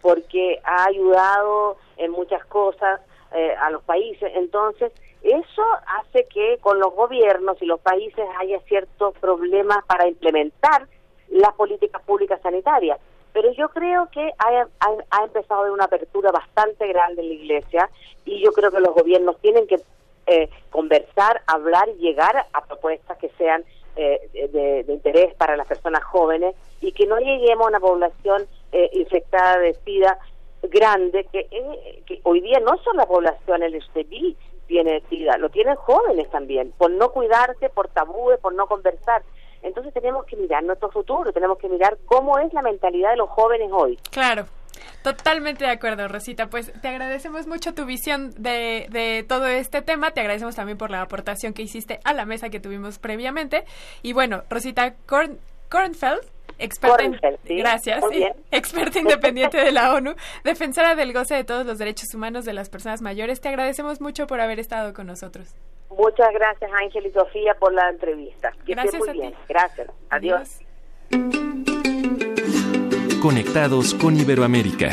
[0.00, 3.00] porque ha ayudado en muchas cosas
[3.32, 4.30] eh, a los países.
[4.34, 4.92] Entonces,
[5.22, 5.62] eso
[5.98, 10.86] hace que con los gobiernos y los países haya ciertos problemas para implementar
[11.28, 12.98] las políticas públicas sanitarias.
[13.34, 14.66] Pero yo creo que ha,
[15.10, 17.90] ha- empezado a haber una apertura bastante grande en la iglesia
[18.24, 19.76] y yo creo que los gobiernos tienen que
[20.26, 23.62] eh, conversar, hablar y llegar a propuestas que sean
[23.96, 24.20] eh,
[24.52, 29.58] de, interés para las personas jóvenes y que no lleguemos a una población eh, infectada
[29.58, 30.18] de SIDA
[30.62, 34.36] grande, que, eh, que hoy día no solo la población LGTB
[34.68, 39.22] tiene SIDA, lo tienen jóvenes también, por no cuidarse, por tabúes, por no conversar.
[39.64, 43.30] Entonces tenemos que mirar nuestro futuro, tenemos que mirar cómo es la mentalidad de los
[43.30, 43.98] jóvenes hoy.
[44.10, 44.44] Claro.
[45.02, 46.48] Totalmente de acuerdo, Rosita.
[46.48, 50.12] Pues te agradecemos mucho tu visión de, de todo este tema.
[50.12, 53.64] Te agradecemos también por la aportación que hiciste a la mesa que tuvimos previamente.
[54.02, 55.38] Y bueno, Rosita Korn,
[55.70, 56.20] Kornfeld,
[56.58, 61.44] experta, in- Kornfeld, sí, gracias, sí, experta independiente de la ONU, defensora del goce de
[61.44, 63.40] todos los derechos humanos de las personas mayores.
[63.40, 65.54] Te agradecemos mucho por haber estado con nosotros.
[65.96, 68.50] Muchas gracias Ángel y Sofía por la entrevista.
[68.64, 69.18] Que estén Gracias muy a ti.
[69.20, 69.34] bien.
[69.48, 69.88] Gracias.
[70.10, 70.60] Adiós.
[73.22, 74.90] Conectados con Iberoamérica.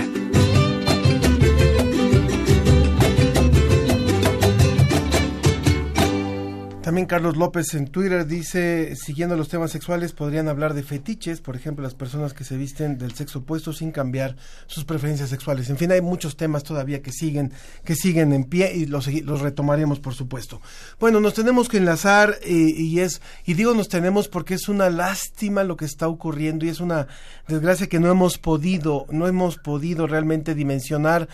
[6.81, 11.55] También Carlos López en Twitter dice, siguiendo los temas sexuales, podrían hablar de fetiches, por
[11.55, 14.35] ejemplo, las personas que se visten del sexo opuesto sin cambiar
[14.65, 15.69] sus preferencias sexuales.
[15.69, 17.53] En fin, hay muchos temas todavía que siguen,
[17.85, 20.59] que siguen en pie y los, los retomaremos, por supuesto.
[20.99, 24.89] Bueno, nos tenemos que enlazar eh, y es, y digo nos tenemos porque es una
[24.89, 27.05] lástima lo que está ocurriendo y es una
[27.47, 31.29] desgracia que no hemos podido, no hemos podido realmente dimensionar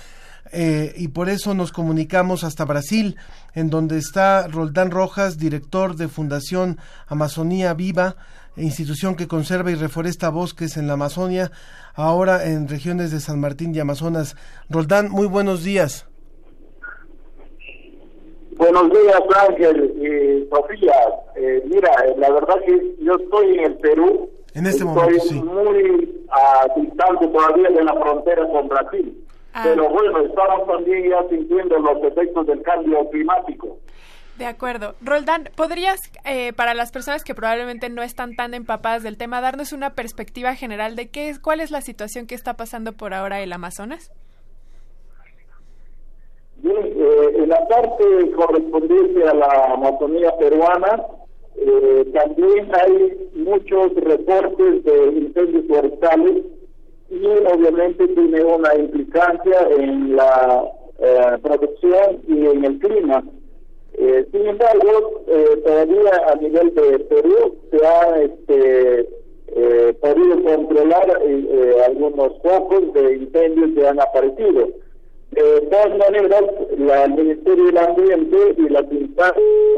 [0.51, 3.17] eh, y por eso nos comunicamos hasta Brasil,
[3.53, 8.15] en donde está Roldán Rojas, director de Fundación Amazonía Viva,
[8.55, 11.51] institución que conserva y reforesta bosques en la Amazonia,
[11.93, 14.35] ahora en regiones de San Martín y Amazonas.
[14.69, 16.07] Roldán, muy buenos días.
[18.57, 20.93] Buenos días, Ángel y Sofía.
[21.35, 24.29] Eh, mira, eh, la verdad que yo estoy en el Perú.
[24.55, 25.35] En este estoy momento, sí.
[25.35, 29.26] muy ah, distante todavía de la frontera con Brasil.
[29.53, 29.61] Ah.
[29.63, 33.77] Pero bueno, estamos también ya sintiendo los efectos del cambio climático.
[34.37, 34.93] De acuerdo.
[35.01, 39.73] Roldán, ¿podrías, eh, para las personas que probablemente no están tan empapadas del tema, darnos
[39.73, 43.41] una perspectiva general de qué es, cuál es la situación que está pasando por ahora
[43.41, 44.11] el Amazonas?
[46.57, 51.03] Bien, eh, en la parte correspondiente a la Amazonía peruana,
[51.55, 56.45] eh, también hay muchos reportes de incendios forestales
[57.21, 60.65] y obviamente tiene una implicancia en la
[60.99, 63.23] eh, producción y en el clima.
[63.93, 69.09] Eh, sin embargo, eh, todavía a nivel de Perú se ha este,
[69.47, 74.69] eh, podido controlar eh, eh, algunos focos de incendios que han aparecido.
[75.31, 76.43] De todas maneras,
[76.77, 78.65] la, el Ministerio del Ambiente y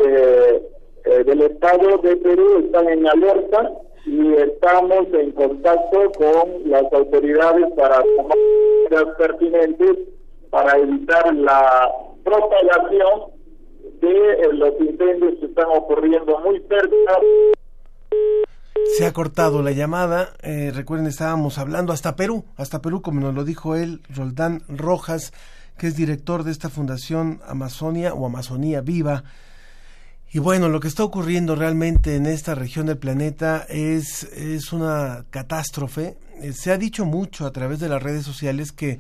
[0.06, 0.62] eh,
[1.06, 3.72] eh, del Estado de Perú están en alerta
[4.10, 8.38] y estamos en contacto con las autoridades para tomar
[8.90, 9.98] medidas pertinentes
[10.50, 11.92] para evitar la
[12.24, 13.32] propagación
[14.02, 17.20] de eh, los incendios que están ocurriendo muy cerca
[18.98, 20.30] Se ha cortado la llamada.
[20.42, 25.34] Eh, recuerden, estábamos hablando hasta Perú, hasta Perú, como nos lo dijo él, Roldán Rojas,
[25.78, 29.24] que es director de esta fundación Amazonia o Amazonía Viva.
[30.32, 35.26] Y bueno, lo que está ocurriendo realmente en esta región del planeta es, es una
[35.30, 36.18] catástrofe.
[36.42, 39.00] Eh, se ha dicho mucho a través de las redes sociales que,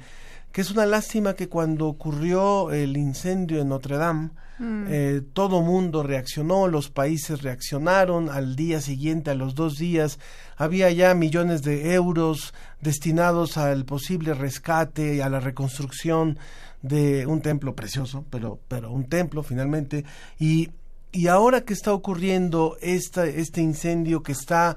[0.51, 4.85] que es una lástima que cuando ocurrió el incendio en Notre Dame, Mm.
[4.89, 10.19] eh, todo mundo reaccionó, los países reaccionaron, al día siguiente, a los dos días,
[10.57, 16.38] había ya millones de euros destinados al posible rescate y a la reconstrucción
[16.81, 20.03] de un templo precioso, pero, pero un templo finalmente,
[20.38, 20.72] y
[21.11, 24.76] y ahora que está ocurriendo esta, este incendio que está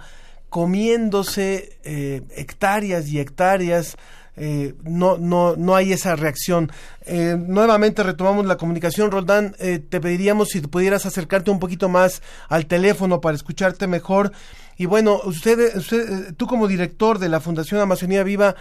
[0.48, 3.96] comiéndose eh, hectáreas y hectáreas,
[4.36, 6.70] eh, no, no, no hay esa reacción.
[7.06, 9.10] Eh, nuevamente retomamos la comunicación.
[9.10, 14.32] Roldán, te pediríamos si pudieras acercarte un poquito más al teléfono para escucharte mejor.
[14.76, 18.54] Y bueno, usted, usted tú como director de la Fundación Amazonía Viva,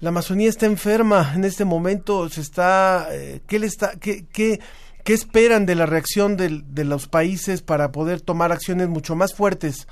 [0.00, 3.08] la Amazonía está enferma en este momento, se está,
[3.46, 4.60] ¿qué le está, qué, qué,
[5.10, 9.88] qué esperan de la reacción de, los países para poder tomar acciones mucho más fuertes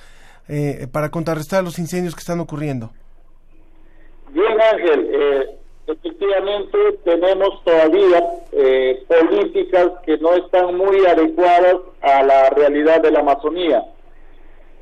[0.49, 2.93] eh, para contrarrestar los incendios que están ocurriendo?
[4.31, 5.47] Bien, Ángel, eh,
[5.89, 8.23] efectivamente tenemos todavía
[8.53, 13.83] eh, políticas que no están muy adecuadas a la realidad de la Amazonía.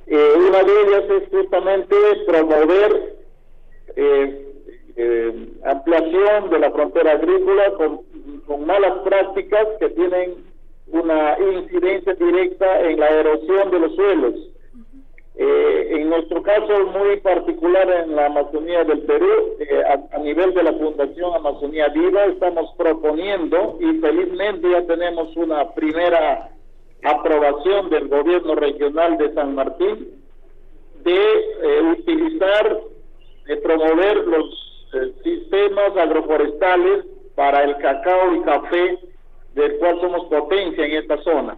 [0.06, 1.96] una de ellas es justamente
[2.26, 3.16] promover
[5.64, 8.00] ampliación de la frontera agrícola con,
[8.46, 10.44] con malas prácticas que tienen
[10.88, 14.34] una incidencia directa en la erosión de los suelos.
[15.38, 19.82] Eh, en nuestro caso muy particular en la Amazonía del Perú, eh,
[20.12, 26.50] a, nivel de la Fundación Amazonía Viva, estamos proponiendo y felizmente ya tenemos una primera
[27.04, 30.08] aprobación del gobierno regional de San Martín
[31.04, 32.80] de eh, utilizar,
[33.46, 34.62] de promover los
[35.22, 37.04] sistemas agroforestales
[37.36, 38.98] para el cacao y café,
[39.54, 41.56] del cual somos potencia en esta zona.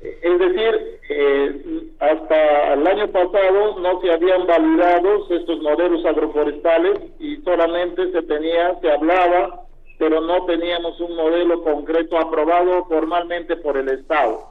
[0.00, 7.36] Es decir, eh, hasta el año pasado no se habían validado estos modelos agroforestales y
[7.38, 9.62] solamente se tenía, se hablaba,
[9.98, 14.44] pero no teníamos un modelo concreto aprobado formalmente por el Estado.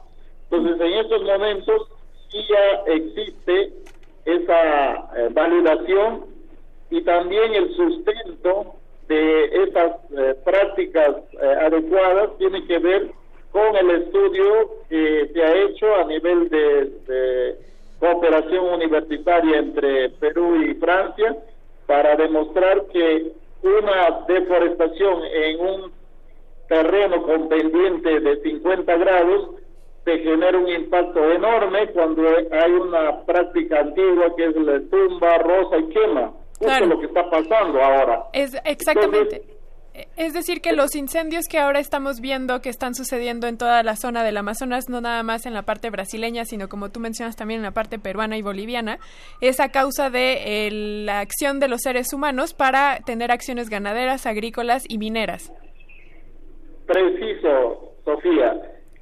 [0.50, 1.88] Entonces, en estos momentos
[2.30, 3.72] sí ya existe
[4.26, 6.26] esa eh, validación
[6.90, 8.74] y también el sustento
[9.08, 11.16] de esas eh, prácticas
[11.60, 13.10] adecuadas tiene que ver
[13.50, 17.56] con el estudio que se ha hecho a nivel de,
[17.98, 21.36] cooperación universitaria entre Perú y Francia
[21.86, 23.32] para demostrar que
[23.62, 25.92] una deforestación en un
[26.68, 29.50] terreno con pendiente de 50 grados
[30.04, 35.78] te genera un impacto enorme cuando hay una práctica antigua que es la tumba, rosa
[35.78, 36.32] y quema.
[36.58, 38.24] Justo lo que está pasando ahora.
[38.32, 39.42] Es exactamente.
[40.16, 43.96] Es decir, que los incendios que ahora estamos viendo que están sucediendo en toda la
[43.96, 47.60] zona del Amazonas, no nada más en la parte brasileña, sino como tú mencionas también
[47.60, 48.98] en la parte peruana y boliviana,
[49.40, 50.68] es a causa de
[51.04, 55.52] la acción de los seres humanos para tener acciones ganaderas, agrícolas y mineras.
[56.86, 58.56] Preciso, Sofía.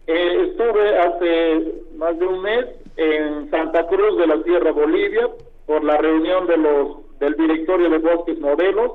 [0.07, 2.67] Eh, estuve hace más de un mes
[2.97, 5.29] en Santa Cruz de la Tierra, Bolivia,
[5.67, 8.93] por la reunión de los del directorio de bosques modelos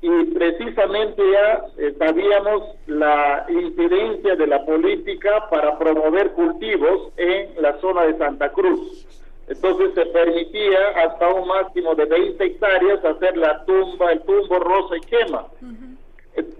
[0.00, 7.78] y precisamente ya eh, sabíamos la incidencia de la política para promover cultivos en la
[7.80, 9.06] zona de Santa Cruz.
[9.48, 14.96] Entonces se permitía hasta un máximo de 20 hectáreas hacer la tumba, el tumbo rosa
[14.96, 15.46] y quema.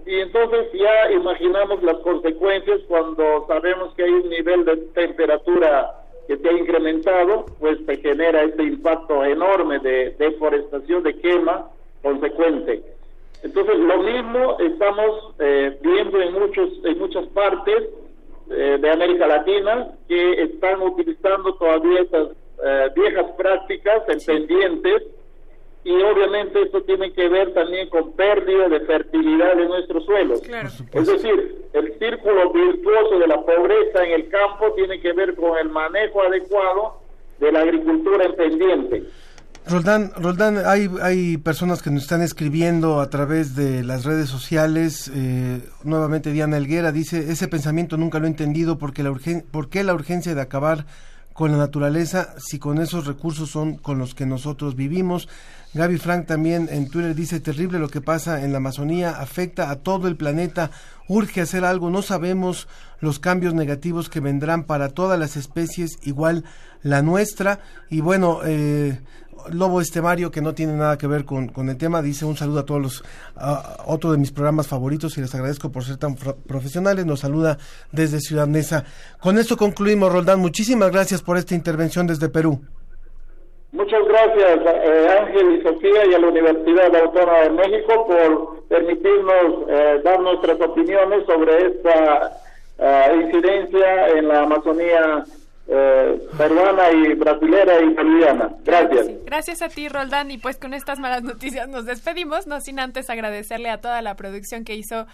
[0.05, 5.95] Y entonces ya imaginamos las consecuencias cuando sabemos que hay un nivel de temperatura
[6.29, 11.71] que se ha incrementado, pues se genera este impacto enorme de deforestación, de quema
[12.03, 12.83] consecuente.
[13.41, 17.83] Entonces, lo mismo estamos eh, viendo en, muchos, en muchas partes
[18.51, 22.27] eh, de América Latina que están utilizando todavía estas
[22.63, 25.01] eh, viejas prácticas en pendientes
[25.83, 30.41] y obviamente esto tiene que ver también con pérdida de fertilidad de nuestros suelos.
[30.93, 35.57] Es decir, el círculo virtuoso de la pobreza en el campo tiene que ver con
[35.57, 37.01] el manejo adecuado
[37.39, 39.03] de la agricultura en pendiente.
[39.67, 45.11] Roldán, Roldán hay, hay personas que nos están escribiendo a través de las redes sociales.
[45.13, 49.13] Eh, nuevamente Diana Elguera dice, ese pensamiento nunca lo he entendido porque la
[49.51, 50.85] ¿por qué la urgencia de acabar
[51.33, 55.29] con la naturaleza si con esos recursos son con los que nosotros vivimos?
[55.73, 59.75] Gaby Frank también en Twitter dice, terrible lo que pasa en la Amazonía, afecta a
[59.75, 60.71] todo el planeta,
[61.07, 62.67] urge hacer algo, no sabemos
[63.01, 66.43] los cambios negativos que vendrán para todas las especies, igual
[66.81, 67.59] la nuestra.
[67.89, 68.99] Y bueno, eh,
[69.51, 72.65] Lobo Estemario, que no tiene nada que ver con, el tema, dice un saludo a
[72.65, 73.03] todos los,
[73.85, 77.59] otro de mis programas favoritos y les agradezco por ser tan profesionales, nos saluda
[77.91, 78.85] desde Ciudad Neza.
[79.19, 82.59] Con esto concluimos, Roldán, muchísimas gracias por esta intervención desde Perú.
[83.71, 89.69] Muchas gracias, eh, Ángel y Sofía, y a la Universidad Autónoma de México por permitirnos
[89.69, 92.31] eh, dar nuestras opiniones sobre esta
[92.79, 95.23] eh, incidencia en la Amazonía
[95.71, 98.49] eh, peruana y brasilera y boliviana.
[98.65, 99.07] Gracias.
[99.25, 100.31] Gracias a ti, Roldán.
[100.31, 104.15] Y pues con estas malas noticias nos despedimos, no sin antes agradecerle a toda la
[104.15, 105.05] producción que hizo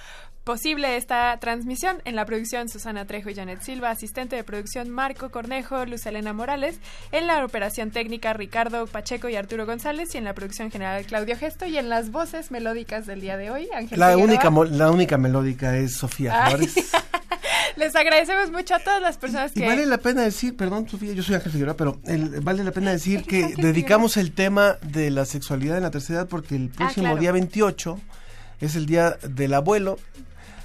[0.43, 1.97] posible esta transmisión.
[2.05, 6.33] En la producción, Susana Trejo y Janet Silva, asistente de producción Marco Cornejo, Luz Elena
[6.33, 6.79] Morales,
[7.11, 11.35] en la operación técnica Ricardo Pacheco y Arturo González, y en la producción general Claudio
[11.35, 14.23] Gesto, y en las voces melódicas del día de hoy, Ángel La Figueroa.
[14.23, 16.51] única, mo- la única melódica es Sofía Ay.
[16.51, 16.91] Flores.
[17.75, 19.67] Les agradecemos mucho a todas las personas Y que...
[19.67, 22.91] vale la pena decir, perdón Sofía, yo soy Ángel Figueroa, pero el- vale la pena
[22.91, 27.05] decir que dedicamos el tema de la sexualidad en la tercera edad porque el próximo
[27.05, 27.19] claro.
[27.19, 27.99] día 28
[28.61, 29.97] es el día del abuelo.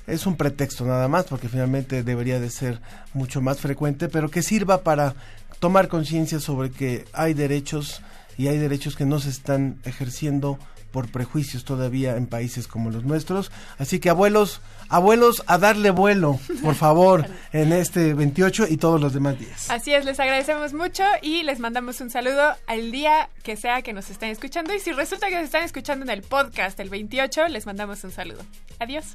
[0.07, 2.81] Es un pretexto nada más porque finalmente debería de ser
[3.13, 5.15] mucho más frecuente, pero que sirva para
[5.61, 8.03] tomar conciencia sobre que hay derechos
[8.37, 10.59] y hay derechos que no se están ejerciendo
[10.91, 13.51] por prejuicios todavía en países como los nuestros.
[13.79, 19.13] Así que abuelos, abuelos a darle vuelo, por favor, en este 28 y todos los
[19.13, 19.71] demás días.
[19.71, 23.93] Así es, les agradecemos mucho y les mandamos un saludo al día que sea que
[23.93, 24.75] nos estén escuchando.
[24.75, 28.11] Y si resulta que nos están escuchando en el podcast el 28, les mandamos un
[28.11, 28.43] saludo.
[28.79, 29.15] Adiós.